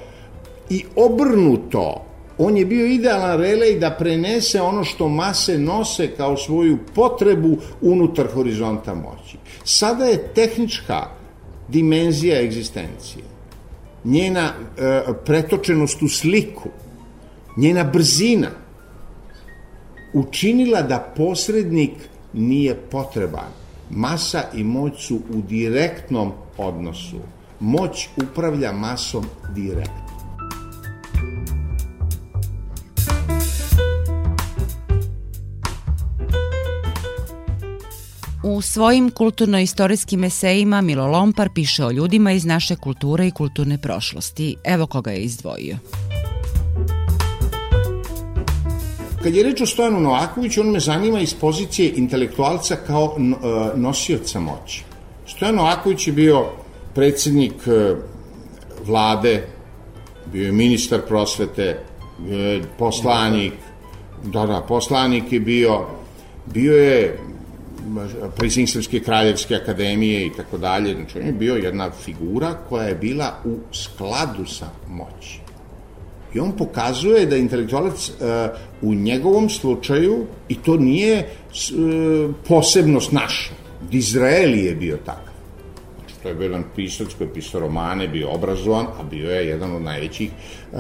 i 0.71 0.85
obrnuto 0.97 2.12
on 2.38 2.57
je 2.57 2.64
bio 2.66 2.87
idealan 2.87 3.40
relej 3.40 3.79
da 3.79 3.90
prenese 3.90 4.61
ono 4.61 4.85
što 4.85 5.09
mase 5.09 5.59
nose 5.59 6.11
kao 6.16 6.37
svoju 6.37 6.79
potrebu 6.95 7.57
unutar 7.81 8.27
horizonta 8.35 8.95
moći. 8.95 9.37
Sada 9.64 10.05
je 10.05 10.29
tehnička 10.35 11.07
dimenzija 11.68 12.40
egzistencije, 12.40 13.25
njena 14.05 14.51
e, 14.79 15.03
pretočenost 15.25 16.03
u 16.03 16.09
sliku, 16.09 16.68
njena 17.57 17.85
brzina, 17.85 18.51
učinila 20.12 20.83
da 20.83 21.12
posrednik 21.16 21.92
nije 22.33 22.75
potreban. 22.75 23.51
Masa 23.90 24.42
i 24.55 24.64
moć 24.64 25.07
su 25.07 25.16
u 25.16 25.40
direktnom 25.49 26.33
odnosu. 26.59 27.16
Moć 27.61 28.09
upravlja 28.16 28.73
masom 28.73 29.25
direktno. 29.55 30.02
U 38.62 38.64
svojim 38.64 39.11
kulturno-istorijskim 39.11 40.25
esejima 40.25 40.81
Milo 40.81 41.07
Lompar 41.07 41.48
piše 41.55 41.85
o 41.85 41.90
ljudima 41.90 42.33
iz 42.33 42.44
naše 42.44 42.77
kulture 42.77 43.27
i 43.27 43.31
kulturne 43.31 43.79
prošlosti. 43.79 44.57
Evo 44.64 44.87
koga 44.87 45.11
je 45.11 45.22
izdvojio. 45.22 45.77
Kad 49.22 49.35
je 49.35 49.42
reč 49.42 49.61
o 49.61 49.66
Stojanu 49.66 50.01
Novakoviću, 50.01 50.61
on 50.61 50.70
me 50.70 50.81
zanima 50.81 51.20
iz 51.20 51.35
pozicije 51.35 51.92
intelektualca 51.96 52.77
kao 52.87 53.16
e, 53.18 53.22
nosioca 53.79 54.40
moći. 54.40 54.85
Stojan 55.27 55.55
Novaković 55.55 56.07
je 56.07 56.12
bio 56.12 56.46
predsednik 56.94 57.66
e, 57.66 57.94
vlade, 58.87 59.46
bio 60.33 60.46
je 60.46 60.53
ministar 60.53 61.01
prosvete, 61.09 61.79
je 62.29 62.62
poslanik, 62.79 63.53
da, 64.25 64.46
da, 64.46 64.64
poslanik 64.68 65.33
je 65.33 65.40
bio, 65.40 65.81
bio 66.46 66.77
je 66.77 67.18
Srpske 68.66 69.01
kraljevske 69.01 69.55
akademije 69.55 70.27
i 70.27 70.31
tako 70.37 70.59
dalje. 70.59 70.95
Znači, 70.95 71.18
on 71.18 71.27
je 71.27 71.33
bio 71.33 71.55
jedna 71.55 71.90
figura 71.90 72.55
koja 72.68 72.85
je 72.85 72.95
bila 72.95 73.35
u 73.45 73.59
skladu 73.73 74.47
sa 74.47 74.66
moći. 74.88 75.40
I 76.35 76.40
on 76.40 76.53
pokazuje 76.57 77.27
da 77.27 77.37
intelektualac 77.37 78.09
uh, 78.09 78.16
u 78.83 78.95
njegovom 78.95 79.51
slučaju, 79.51 80.27
i 80.49 80.55
to 80.55 80.77
nije 80.77 81.18
uh, 81.18 82.35
posebnost 82.49 83.12
naša, 83.12 83.53
Dizraeli 83.90 84.64
je 84.64 84.75
bio 84.75 84.97
takav. 84.97 85.33
Znači, 85.99 86.14
to 86.23 86.29
je 86.29 86.35
bio 86.35 86.45
jedan 86.45 86.64
pisac 86.77 87.09
koji 87.18 87.29
je 87.29 87.35
pisao 87.35 87.61
romane, 87.61 88.09
bio 88.09 88.31
obrazovan, 88.31 88.87
a 88.87 89.03
bio 89.11 89.31
je 89.31 89.49
jedan 89.49 89.77
od 89.77 89.83
najvećih 89.83 90.31
uh, 90.31 90.79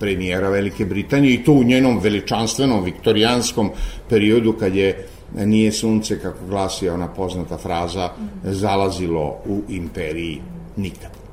premijera 0.00 0.48
Velike 0.48 0.84
Britanije 0.84 1.34
i 1.34 1.44
to 1.44 1.52
u 1.52 1.64
njenom 1.64 1.98
veličanstvenom 1.98 2.84
viktorijanskom 2.84 3.70
periodu 4.08 4.52
kad 4.52 4.74
je 4.74 5.06
nije 5.34 5.72
sunce, 5.72 6.20
kako 6.20 6.46
glasi 6.48 6.88
ona 6.88 7.08
poznata 7.08 7.58
fraza, 7.58 8.10
zalazilo 8.44 9.36
u 9.46 9.62
imperiji 9.68 10.40
nikad. 10.76 11.23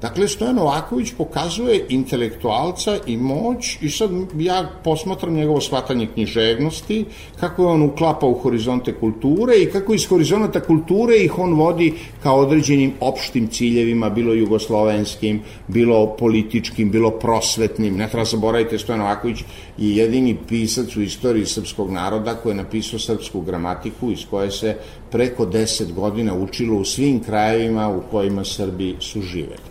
Dakle, 0.00 0.28
Stojan 0.28 0.56
Novaković 0.56 1.12
pokazuje 1.18 1.86
intelektualca 1.88 2.98
i 3.06 3.16
moć 3.16 3.78
i 3.82 3.90
sad 3.90 4.10
ja 4.38 4.70
posmatram 4.84 5.34
njegovo 5.34 5.60
shvatanje 5.60 6.06
književnosti, 6.14 7.04
kako 7.40 7.62
je 7.62 7.68
on 7.68 7.82
uklapa 7.82 8.26
u 8.26 8.34
horizonte 8.34 8.94
kulture 8.94 9.56
i 9.56 9.70
kako 9.70 9.94
iz 9.94 10.06
horizonta 10.06 10.60
kulture 10.60 11.16
ih 11.16 11.38
on 11.38 11.52
vodi 11.54 11.94
kao 12.22 12.38
određenim 12.38 12.92
opštim 13.00 13.48
ciljevima, 13.48 14.10
bilo 14.10 14.34
jugoslovenskim, 14.34 15.42
bilo 15.68 16.16
političkim, 16.16 16.90
bilo 16.90 17.10
prosvetnim. 17.10 17.96
Ne 17.96 18.08
treba 18.08 18.24
zaboraviti, 18.24 18.78
Stojan 18.78 19.00
Novaković 19.00 19.38
je 19.78 19.96
jedini 19.96 20.36
pisac 20.48 20.96
u 20.96 21.02
istoriji 21.02 21.46
srpskog 21.46 21.90
naroda 21.90 22.34
koji 22.34 22.52
je 22.52 22.62
napisao 22.62 22.98
srpsku 22.98 23.40
gramatiku 23.40 24.10
iz 24.10 24.24
koje 24.30 24.50
se 24.50 24.76
preko 25.10 25.46
deset 25.46 25.92
godina 25.92 26.34
učilo 26.34 26.76
u 26.76 26.84
svim 26.84 27.20
krajevima 27.20 27.88
u 27.88 28.02
kojima 28.10 28.44
Srbi 28.44 28.96
su 29.00 29.22
živeli. 29.22 29.69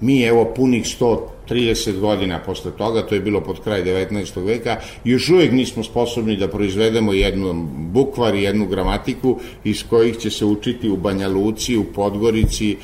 Mi 0.00 0.22
evo 0.22 0.44
punih 0.44 0.86
130 1.50 2.00
godina 2.00 2.38
posle 2.38 2.70
toga, 2.70 3.06
to 3.06 3.14
je 3.14 3.20
bilo 3.20 3.40
pod 3.40 3.60
kraj 3.64 3.82
19. 3.84 4.44
veka, 4.44 4.76
još 5.04 5.28
uvek 5.28 5.52
nismo 5.52 5.84
sposobni 5.84 6.36
da 6.36 6.48
proizvedemo 6.48 7.12
jednu 7.12 7.68
bukvar 7.76 8.34
i 8.34 8.42
jednu 8.42 8.66
gramatiku 8.66 9.38
iz 9.64 9.84
kojih 9.90 10.16
će 10.16 10.30
se 10.30 10.44
učiti 10.44 10.90
u 10.90 10.96
Banja 10.96 11.28
Luci, 11.28 11.76
u 11.76 11.84
Podgorici, 11.84 12.76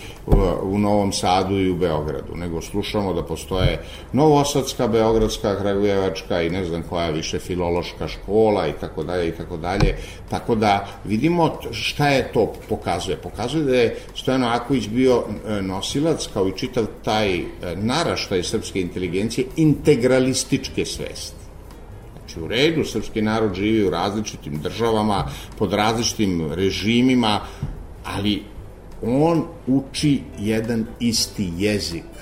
u 0.63 0.79
Novom 0.79 1.13
Sadu 1.13 1.59
i 1.59 1.71
u 1.71 1.77
Beogradu, 1.77 2.37
nego 2.37 2.61
slušamo 2.61 3.13
da 3.15 3.23
postoje 3.23 3.85
Novosadska, 4.13 4.89
Beogradska, 4.89 5.57
Kragujevačka 5.61 6.43
i 6.43 6.51
ne 6.51 6.65
znam 6.65 6.83
koja 6.83 7.11
više 7.11 7.39
filološka 7.39 8.09
škola 8.09 8.69
i 8.69 8.73
tako 8.81 9.03
dalje 9.03 9.29
i 9.29 9.33
tako 9.33 9.57
dalje. 9.57 9.97
Tako 10.31 10.55
da 10.55 10.87
vidimo 11.05 11.59
šta 11.73 12.09
je 12.09 12.33
to 12.33 12.53
pokazuje. 12.69 13.17
Pokazuje 13.17 13.65
da 13.65 13.77
je 13.77 13.97
Stojano 14.15 14.47
Aković 14.47 14.89
bio 14.89 15.23
e, 15.49 15.63
nosilac 15.63 16.29
kao 16.33 16.49
i 16.49 16.57
čitav 16.57 16.87
taj 17.05 17.37
e, 17.37 17.45
naraštaj 17.77 18.43
srpske 18.55 18.81
inteligencije 18.81 19.47
integralističke 19.57 20.85
svesti. 20.85 21.45
Znači, 22.19 22.41
u 22.41 22.49
redu, 22.49 22.85
srpski 22.85 23.23
narod 23.23 23.55
živi 23.55 23.87
u 23.87 23.91
različitim 23.91 24.61
državama, 24.63 25.25
pod 25.59 25.73
različitim 25.73 26.53
režimima, 26.53 27.41
ali 28.05 28.43
on 29.03 29.45
uči 29.67 30.21
jedan 30.39 30.87
isti 31.01 31.51
jezik. 31.59 32.13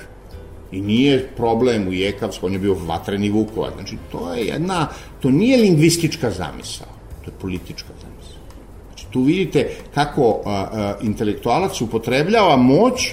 I 0.73 0.81
nije 0.81 1.29
problem 1.37 1.89
u 1.89 1.93
Jekavsku, 1.93 2.47
on 2.47 2.53
je 2.53 2.59
bio 2.59 2.75
vatreni 2.75 3.31
Vukova. 3.31 3.71
Znači, 3.77 3.97
to 4.13 4.33
je 4.35 4.47
jedna, 4.47 4.89
to 5.21 5.31
nije 5.31 5.59
lingvistička 5.59 6.31
zamisao, 6.31 6.89
to 7.25 7.31
je 7.31 7.35
politička 7.41 7.93
zamisao. 8.03 8.41
Znači, 8.89 9.07
tu 9.11 9.23
vidite 9.23 9.71
kako 9.95 10.41
a, 10.45 10.51
a, 10.51 10.95
intelektualac 11.03 11.81
upotrebljava 11.81 12.57
moć 12.57 13.13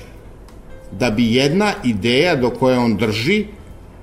da 0.91 1.11
bi 1.11 1.35
jedna 1.35 1.73
ideja 1.83 2.35
do 2.35 2.49
koje 2.49 2.77
on 2.79 2.97
drži 2.97 3.45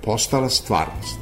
postala 0.04 0.48
stvarnost. 0.48 1.18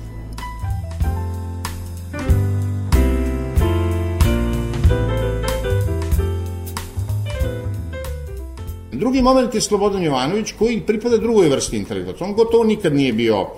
Drugi 8.92 9.22
moment 9.22 9.54
je 9.54 9.60
Slobodan 9.60 10.02
Jovanović 10.02 10.52
koji 10.58 10.80
pripada 10.80 11.16
drugoj 11.16 11.48
vrsti 11.48 11.76
intelektualca. 11.76 12.24
On 12.24 12.32
gotovo 12.34 12.64
nikad 12.64 12.94
nije 12.94 13.12
bio 13.12 13.40
uh, 13.40 13.48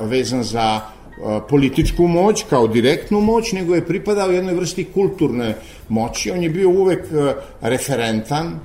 vezan 0.00 0.42
za 0.42 0.80
uh, 0.80 1.42
političku 1.48 2.06
moć 2.06 2.44
kao 2.50 2.66
direktnu 2.66 3.20
moć, 3.20 3.52
nego 3.52 3.74
je 3.74 3.86
pripadao 3.86 4.30
jednoj 4.30 4.54
vrsti 4.54 4.84
kulturne 4.84 5.56
moći. 5.88 6.30
On 6.30 6.42
je 6.42 6.50
bio 6.50 6.68
uvek 6.68 7.04
uh, 7.10 7.30
referentan, 7.60 8.60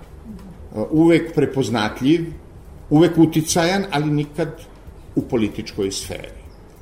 uvek 0.92 1.34
prepoznatljiv, 1.34 2.26
uvek 2.90 3.18
uticajan, 3.18 3.86
ali 3.92 4.12
nikad 4.12 4.50
u 5.16 5.22
političkoj 5.22 5.92
sferi. 5.92 6.38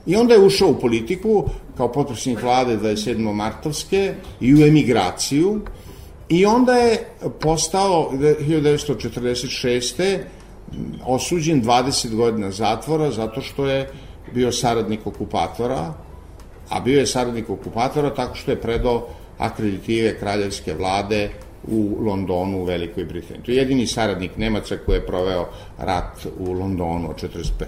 I 0.06 0.15
onda 0.15 0.34
je 0.34 0.39
ušao 0.39 0.70
u 0.70 0.80
politiku 0.80 1.50
kao 1.78 1.91
potpredsjednik 1.91 2.44
vlade 2.44 2.78
27. 2.78 3.34
martovske 3.34 4.13
i 4.41 4.56
u 4.56 4.65
emigraciju 4.65 5.62
i 6.30 6.46
onda 6.46 6.74
je 6.74 7.08
postao 7.41 8.12
1946. 8.12 10.20
osuđen 11.06 11.63
20 11.63 12.15
godina 12.15 12.52
zatvora 12.52 13.12
zato 13.12 13.41
što 13.41 13.68
je 13.68 13.89
bio 14.34 14.52
saradnik 14.52 15.08
okupatora, 15.08 15.94
a 16.70 16.80
bio 16.80 17.00
je 17.00 17.08
saradnik 17.08 17.50
okupatora 17.50 18.13
tako 18.13 18.36
što 18.36 18.52
je 18.52 18.62
predao 18.62 19.08
akreditive 19.38 20.20
kraljevske 20.20 20.74
vlade 20.74 21.30
u 21.67 21.97
Londonu, 22.01 22.62
u 22.62 22.63
Velikoj 22.63 23.06
Britaniji. 23.06 23.43
To 23.45 23.51
je 23.51 23.58
jedini 23.58 23.88
saradnik 23.88 24.38
Nemaca 24.38 24.78
koji 24.78 24.95
je 24.95 25.06
proveo 25.06 25.47
rat 25.78 26.28
u 26.39 26.51
Londonu 26.51 27.10
od 27.10 27.15
45 27.15 27.65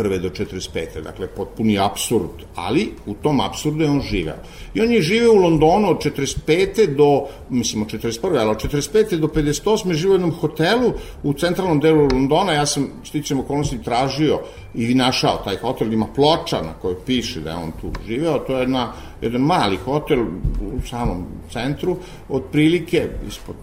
prve 0.00 0.18
do 0.18 0.30
45. 0.30 1.02
Dakle, 1.04 1.26
potpuni 1.26 1.78
absurd, 1.78 2.44
ali 2.54 2.92
u 3.06 3.14
tom 3.14 3.40
absurdu 3.40 3.84
je 3.84 3.90
on 3.90 4.00
živeo. 4.00 4.36
I 4.74 4.80
on 4.80 4.92
je 4.92 5.02
živeo 5.02 5.32
u 5.32 5.42
Londonu 5.42 5.90
od 5.90 5.98
45. 6.04 6.86
do, 6.96 7.26
mislim, 7.50 7.82
od 7.82 7.88
41. 7.88 8.38
ali 8.38 8.50
od 8.50 8.62
45. 8.64 9.18
do 9.18 9.26
58. 9.26 9.92
živeo 9.92 10.12
u 10.12 10.14
jednom 10.14 10.32
hotelu 10.32 10.92
u 11.22 11.32
centralnom 11.32 11.80
delu 11.80 12.08
Londona. 12.12 12.52
Ja 12.52 12.66
sam, 12.66 12.88
sticam 13.04 13.40
okolnosti, 13.40 13.82
tražio 13.84 14.40
i 14.74 14.94
našao 14.94 15.36
taj 15.44 15.56
hotel, 15.56 15.92
ima 15.92 16.06
ploča 16.14 16.62
na 16.62 16.72
kojoj 16.82 16.96
piše 17.06 17.40
da 17.40 17.50
je 17.50 17.56
on 17.56 17.72
tu 17.80 17.92
živeo. 18.06 18.38
To 18.38 18.54
je 18.54 18.60
jedna, 18.60 18.92
jedan 19.20 19.40
mali 19.40 19.76
hotel 19.76 20.22
u 20.60 20.86
samom 20.88 21.24
centru, 21.52 21.96
otprilike 22.28 23.08
ispod 23.28 23.56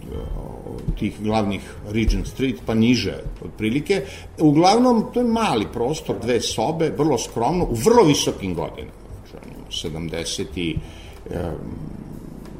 tih 0.99 1.21
glavnih 1.21 1.61
Regent 1.89 2.27
Street, 2.27 2.55
pa 2.65 2.73
niže 2.73 3.13
otprilike. 3.45 4.01
Uglavnom, 4.39 5.05
to 5.13 5.19
je 5.19 5.25
mali 5.25 5.65
prostor, 5.73 6.15
dve 6.21 6.41
sobe, 6.41 6.91
vrlo 6.97 7.17
skromno, 7.17 7.65
u 7.65 7.75
vrlo 7.75 8.03
visokim 8.03 8.53
godinama. 8.53 8.91
Znači, 9.31 9.87
70 9.87 10.75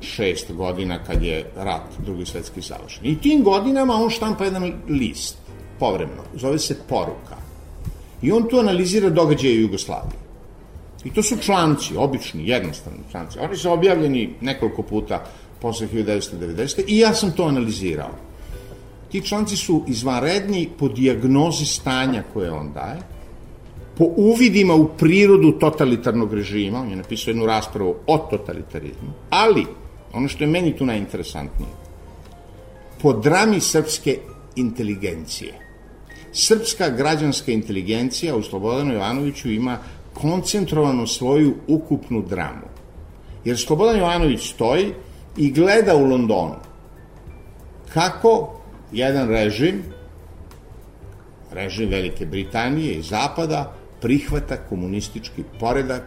šest 0.01 0.51
godina 0.51 1.03
kad 1.03 1.23
je 1.23 1.45
rat 1.55 1.81
drugi 2.05 2.25
svetski 2.25 2.62
završen. 2.62 3.05
I 3.05 3.17
tim 3.17 3.43
godinama 3.43 3.93
on 3.93 4.10
štampa 4.10 4.45
jedan 4.45 4.73
list, 4.89 5.38
povremeno, 5.79 6.23
zove 6.33 6.60
se 6.60 6.77
Poruka. 6.89 7.37
I 8.21 8.32
on 8.32 8.47
tu 8.49 8.60
analizira 8.60 9.10
događaje 9.10 9.58
u 9.58 9.62
Jugoslaviji. 9.62 10.19
I 11.03 11.13
to 11.13 11.23
su 11.23 11.38
članci, 11.38 11.93
obični, 11.97 12.47
jednostavni 12.47 12.99
članci. 13.12 13.39
Oni 13.39 13.58
su 13.58 13.71
objavljeni 13.71 14.30
nekoliko 14.41 14.84
puta 14.84 15.25
posle 15.62 15.88
1990. 15.93 16.84
I 16.88 16.97
ja 16.97 17.13
sam 17.13 17.32
to 17.32 17.43
analizirao. 17.43 18.12
Ti 19.12 19.21
članci 19.21 19.56
su 19.56 19.84
izvanredni 19.88 20.69
po 20.80 20.88
diagnozi 20.88 21.65
stanja 21.65 22.23
koje 22.34 22.51
on 22.51 22.73
daje, 22.73 22.99
po 23.97 24.06
uvidima 24.15 24.73
u 24.75 24.88
prirodu 24.97 25.51
totalitarnog 25.51 26.34
režima, 26.34 26.80
on 26.80 26.89
je 26.89 26.95
napisao 26.95 27.32
jednu 27.32 27.45
raspravu 27.45 27.95
o 28.08 28.17
totalitarizmu, 28.17 29.13
ali, 29.30 29.65
ono 30.13 30.27
što 30.27 30.43
je 30.43 30.47
meni 30.47 30.75
tu 30.77 30.86
najinteresantnije, 30.86 31.71
po 33.01 33.13
drami 33.13 33.60
srpske 33.60 34.19
inteligencije. 34.56 35.66
Srpska 36.38 36.89
građanska 36.89 37.52
inteligencija 37.52 38.36
u 38.36 38.43
Slobodanu 38.43 38.93
Jovanoviću 38.93 39.52
ima 39.52 39.78
koncentrovanu 40.13 41.08
svoju 41.08 41.56
ukupnu 41.67 42.21
dramu. 42.21 42.67
Jer 43.45 43.58
Slobodan 43.58 43.97
Jovanović 43.97 44.54
stoji 44.54 44.93
i 45.38 45.52
gleda 45.52 45.95
u 45.95 46.06
Londonu 46.06 46.56
kako 47.93 48.54
jedan 48.91 49.30
režim, 49.30 49.84
režim 51.52 51.89
Velike 51.89 52.26
Britanije 52.26 52.93
i 52.93 53.02
Zapada, 53.02 53.73
prihvata 54.02 54.58
komunistički 54.69 55.43
poredak, 55.60 56.04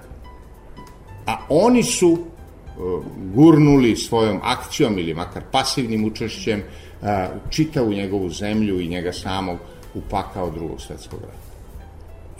a 1.27 1.37
oni 1.49 1.83
su 1.83 2.11
uh, 2.11 3.05
gurnuli 3.35 3.97
svojom 3.97 4.41
akcijom 4.43 4.99
ili 4.99 5.15
makar 5.15 5.43
pasivnim 5.53 6.05
učešćem 6.05 6.61
uh, 6.61 7.09
čitavu 7.51 7.93
njegovu 7.93 8.31
zemlju 8.31 8.81
i 8.81 8.89
njega 8.89 9.13
samog 9.13 9.59
u 9.95 10.01
pakao 10.11 10.51
drugog 10.51 10.81
svetskog 10.81 11.21
rata. 11.21 11.51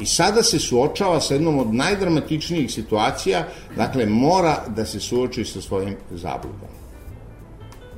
I 0.01 0.07
sada 0.07 0.43
se 0.43 0.59
suočava 0.59 1.21
sa 1.21 1.35
jednom 1.35 1.59
od 1.59 1.75
najdramatičnijih 1.75 2.71
situacija, 2.73 3.47
dakle 3.77 4.07
mora 4.07 4.65
da 4.69 4.87
se 4.87 5.01
suoči 5.01 5.45
sa 5.45 5.61
svojim 5.61 5.97
zabludama. 6.11 6.81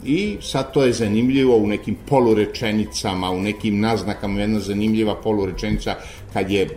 I 0.04 0.38
sad 0.40 0.72
to 0.72 0.84
je 0.84 0.92
zanimljivo 0.92 1.56
u 1.56 1.66
nekim 1.66 1.96
polurečenicama, 2.08 3.30
u 3.30 3.40
nekim 3.40 3.80
naznakama, 3.80 4.40
jedna 4.40 4.60
zanimljiva 4.60 5.14
polurečenica 5.14 5.94
kad 6.32 6.50
je 6.50 6.68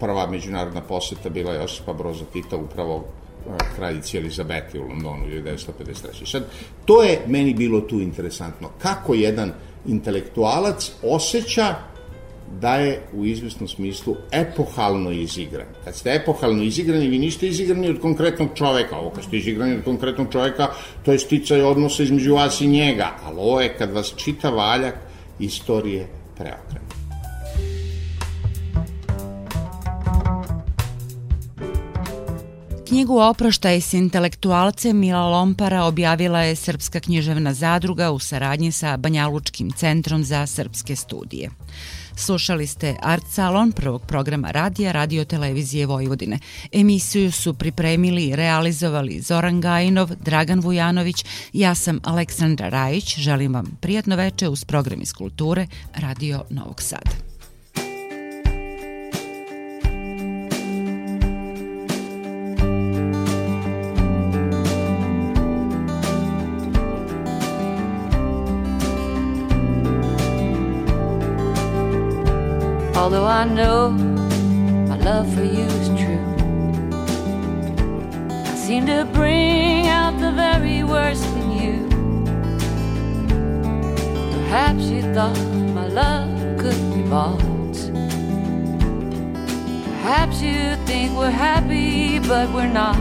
prva 0.00 0.26
međunarodna 0.30 0.80
poseta 0.80 1.28
bila 1.28 1.52
Josipa 1.52 1.92
Broza 1.92 2.24
Tita 2.32 2.56
upravo 2.56 3.04
e, 3.04 3.50
kraljici 3.76 4.16
Elizabeti 4.18 4.78
u 4.78 4.88
Londonu 4.88 5.26
1953. 5.26 6.30
Sad, 6.30 6.44
to 6.84 7.02
je 7.02 7.20
meni 7.26 7.54
bilo 7.54 7.80
tu 7.80 8.00
interesantno. 8.00 8.70
Kako 8.78 9.14
jedan 9.14 9.52
intelektualac 9.86 10.92
osjeća 11.02 11.74
da 12.60 12.74
je 12.76 13.02
u 13.12 13.24
izvesnom 13.24 13.68
smislu 13.68 14.16
epohalno 14.32 15.10
izigran. 15.10 15.66
Kad 15.84 15.96
ste 15.96 16.14
epohalno 16.14 16.62
izigrani, 16.62 17.08
vi 17.08 17.18
niste 17.18 17.48
izigrani 17.48 17.88
od 17.88 18.00
konkretnog 18.00 18.48
čoveka. 18.54 18.98
Ovo 18.98 19.10
kad 19.10 19.24
ste 19.24 19.36
izigrani 19.36 19.74
od 19.74 19.84
konkretnog 19.84 20.32
čoveka, 20.32 20.68
to 21.04 21.12
je 21.12 21.18
sticaj 21.18 21.62
odnosa 21.62 22.02
između 22.02 22.34
vas 22.34 22.60
i 22.60 22.66
njega. 22.66 23.10
Ali 23.24 23.36
ovo 23.38 23.60
je 23.60 23.74
kad 23.78 23.92
vas 23.92 24.14
čita 24.16 24.50
valjak 24.50 24.94
istorije 25.38 26.06
preokrene. 26.36 26.93
Knjigu 32.94 33.18
Oproštaj 33.18 33.80
s 33.80 33.92
intelektualcem 33.94 34.98
Mila 34.98 35.28
Lompara 35.28 35.84
objavila 35.84 36.40
je 36.40 36.56
Srpska 36.56 37.00
književna 37.00 37.54
zadruga 37.54 38.10
u 38.10 38.18
saradnji 38.18 38.72
sa 38.72 38.96
Banjalučkim 38.96 39.70
centrom 39.70 40.24
za 40.24 40.46
srpske 40.46 40.96
studije. 40.96 41.50
Slušali 42.16 42.66
ste 42.66 42.94
Art 43.02 43.24
Salon 43.30 43.72
prvog 43.72 44.06
programa 44.06 44.50
radija 44.50 44.92
Radio 44.92 45.24
Televizije 45.24 45.86
Vojvodine. 45.86 46.38
Emisiju 46.72 47.32
su 47.32 47.54
pripremili 47.54 48.26
i 48.26 48.36
realizovali 48.36 49.20
Zoran 49.20 49.60
Gajinov, 49.60 50.10
Dragan 50.20 50.60
Vujanović, 50.60 51.24
ja 51.52 51.74
sam 51.74 52.00
Aleksandra 52.02 52.68
Rajić. 52.68 53.18
Želim 53.18 53.54
vam 53.54 53.78
prijatno 53.80 54.16
veče 54.16 54.48
uz 54.48 54.64
program 54.64 55.02
iz 55.02 55.12
kulture 55.12 55.66
Radio 55.94 56.44
Novog 56.50 56.82
Sada. 56.82 57.33
Although 73.04 73.26
I 73.26 73.44
know 73.44 73.90
my 73.90 74.96
love 74.96 75.28
for 75.34 75.44
you 75.44 75.66
is 75.66 75.88
true, 75.88 76.24
I 78.30 78.54
seem 78.56 78.86
to 78.86 79.06
bring 79.12 79.88
out 79.88 80.18
the 80.18 80.32
very 80.32 80.84
worst 80.84 81.26
in 81.36 81.50
you. 81.52 81.76
Perhaps 84.32 84.84
you 84.84 85.02
thought 85.12 85.36
my 85.74 85.86
love 85.88 86.30
could 86.58 86.80
be 86.94 87.02
bought, 87.02 87.42
Perhaps 90.00 90.40
you 90.40 90.74
think 90.86 91.14
we're 91.14 91.28
happy, 91.28 92.18
but 92.20 92.50
we're 92.54 92.72
not. 92.72 92.96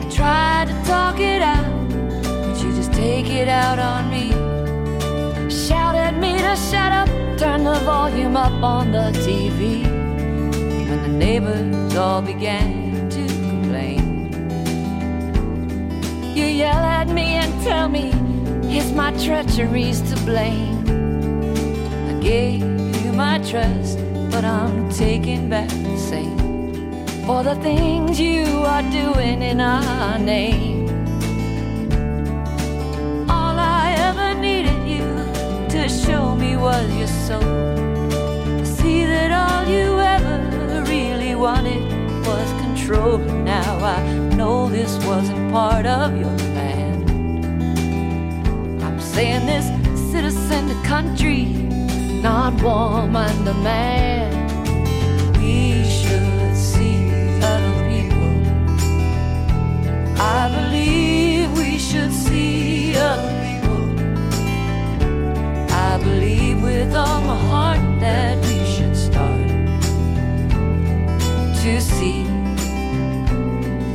I 0.00 0.08
tried 0.10 0.68
to 0.68 0.84
talk 0.88 1.20
it 1.20 1.42
out, 1.42 1.90
but 2.22 2.64
you 2.64 2.74
just 2.74 2.94
take 2.94 3.28
it 3.28 3.48
out 3.48 3.78
on 3.78 4.10
me. 4.10 4.30
Shout 5.50 5.94
at 5.94 6.16
me 6.16 6.38
to 6.38 6.56
shut 6.56 6.92
up, 6.92 7.08
turn 7.42 7.64
the 7.64 7.80
volume 7.80 8.36
up 8.36 8.52
on 8.62 8.92
the 8.92 9.10
TV. 9.26 9.82
When 10.88 11.02
the 11.02 11.08
neighbors 11.08 11.96
all 11.96 12.22
began 12.22 13.10
to 13.10 13.26
complain, 13.26 14.30
you 16.36 16.44
yell 16.44 16.84
at 16.98 17.08
me 17.08 17.26
and 17.42 17.52
tell 17.64 17.88
me 17.88 18.12
it's 18.76 18.92
my 18.92 19.10
treacheries 19.24 20.00
to 20.08 20.14
blame. 20.24 20.84
I 22.10 22.14
gave 22.22 22.60
you 23.04 23.12
my 23.12 23.38
trust 23.50 23.98
but 24.30 24.44
I'm 24.44 24.88
taking 24.90 25.48
back 25.48 25.68
the 25.68 25.98
same 25.98 26.38
for 27.26 27.42
the 27.42 27.56
things 27.56 28.20
you 28.20 28.46
are 28.74 28.84
doing 29.00 29.42
in 29.42 29.60
our 29.60 30.16
name. 30.16 30.71
To 35.82 35.88
show 35.88 36.36
me 36.36 36.56
was 36.56 36.88
your 36.94 37.08
soul. 37.08 37.42
I 38.60 38.62
see 38.62 39.04
that 39.04 39.32
all 39.32 39.66
you 39.66 39.98
ever 39.98 40.84
really 40.86 41.34
wanted 41.34 41.82
was 42.24 42.48
control. 42.60 43.18
Now 43.18 43.78
I 43.78 44.00
know 44.36 44.68
this 44.68 45.04
wasn't 45.04 45.50
part 45.50 45.84
of 45.86 46.16
your 46.16 46.36
plan. 46.52 47.02
I'm 48.80 49.00
saying 49.00 49.44
this 49.46 49.66
citizen 50.12 50.68
to 50.68 50.74
country 50.86 51.46
not 52.22 52.54
woman 52.62 53.44
to 53.44 53.54
man. 53.54 54.30
We 55.40 55.82
should 55.98 56.56
see 56.56 56.96
other 57.42 57.74
people. 57.90 58.34
I 60.38 60.48
believe 60.56 61.58
we 61.58 61.76
should 61.76 62.12
see 62.12 62.96
other 62.96 63.31
believe 66.02 66.62
with 66.62 66.94
all 66.94 67.20
my 67.20 67.36
heart 67.50 68.00
that 68.00 68.36
we 68.46 68.58
should 68.74 68.96
start 68.96 69.48
to 71.62 71.80
see 71.80 72.26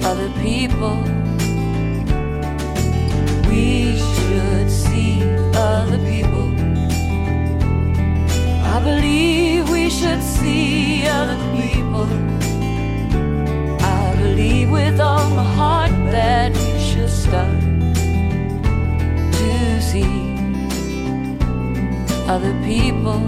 other 0.03 0.29
people. 0.41 1.16
Other 22.27 22.53
people. 22.65 23.21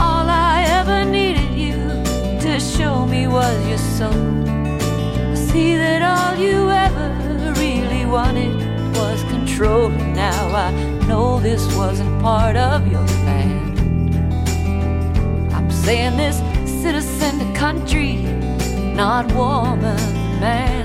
All 0.00 0.26
I 0.28 0.64
ever 0.68 1.04
needed 1.04 1.52
you 1.52 1.76
to 2.40 2.58
show 2.58 3.06
me 3.06 3.26
was 3.26 3.68
your 3.68 3.78
soul. 3.78 4.48
I 5.32 5.34
see 5.34 5.76
that 5.76 6.00
all 6.00 6.34
you 6.34 6.70
ever 6.70 7.08
really 7.60 8.06
wanted 8.06 8.54
was 8.96 9.22
control. 9.24 9.90
Now 9.90 10.48
I 10.48 10.70
know 11.06 11.40
this 11.40 11.62
wasn't 11.76 12.22
part 12.22 12.56
of 12.56 12.86
your 12.86 13.06
plan. 13.06 13.52
I'm 15.52 15.70
saying 15.70 16.16
this 16.16 16.38
citizen 16.82 17.38
to 17.40 17.58
country, 17.58 18.16
not 18.94 19.30
woman, 19.34 20.00
man. 20.40 20.81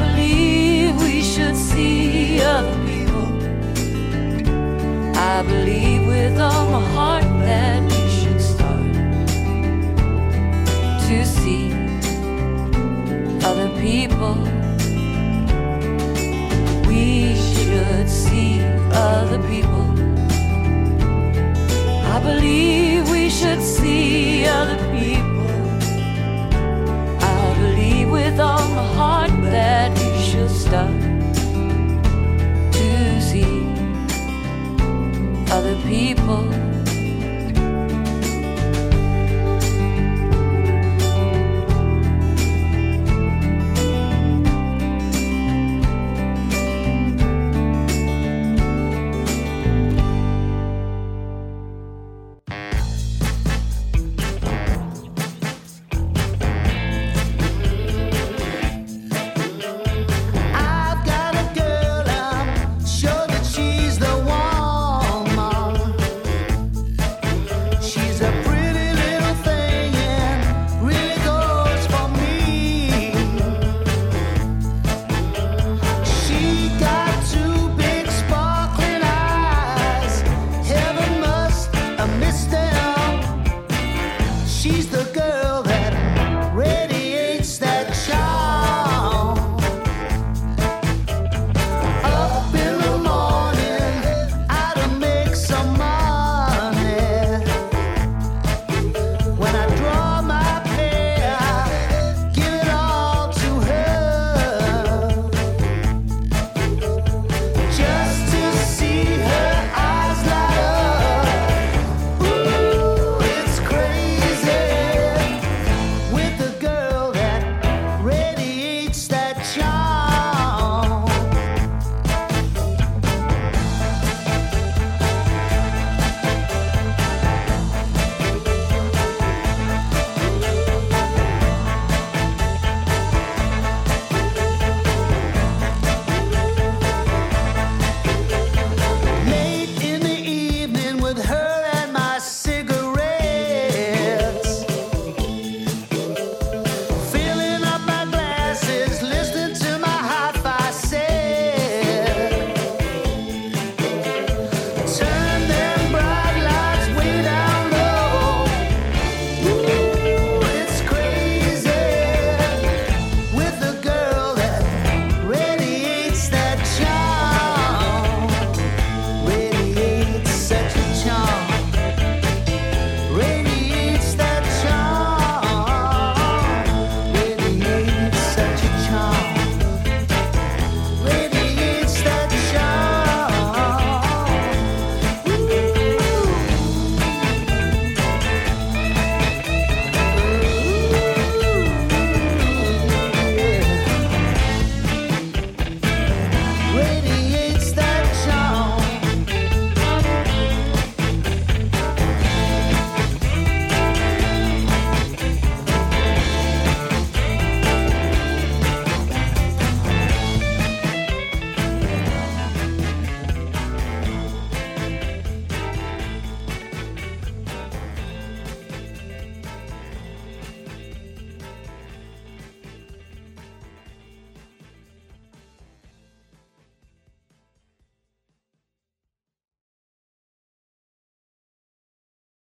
Believe 0.00 0.96
we 1.02 1.22
should 1.22 1.56
see 1.56 2.40
other 2.42 2.76
people. 2.90 3.26
I 5.16 5.42
believe 5.42 6.06
with 6.06 6.40
all 6.40 6.64
my 6.70 6.84
heart 6.94 7.25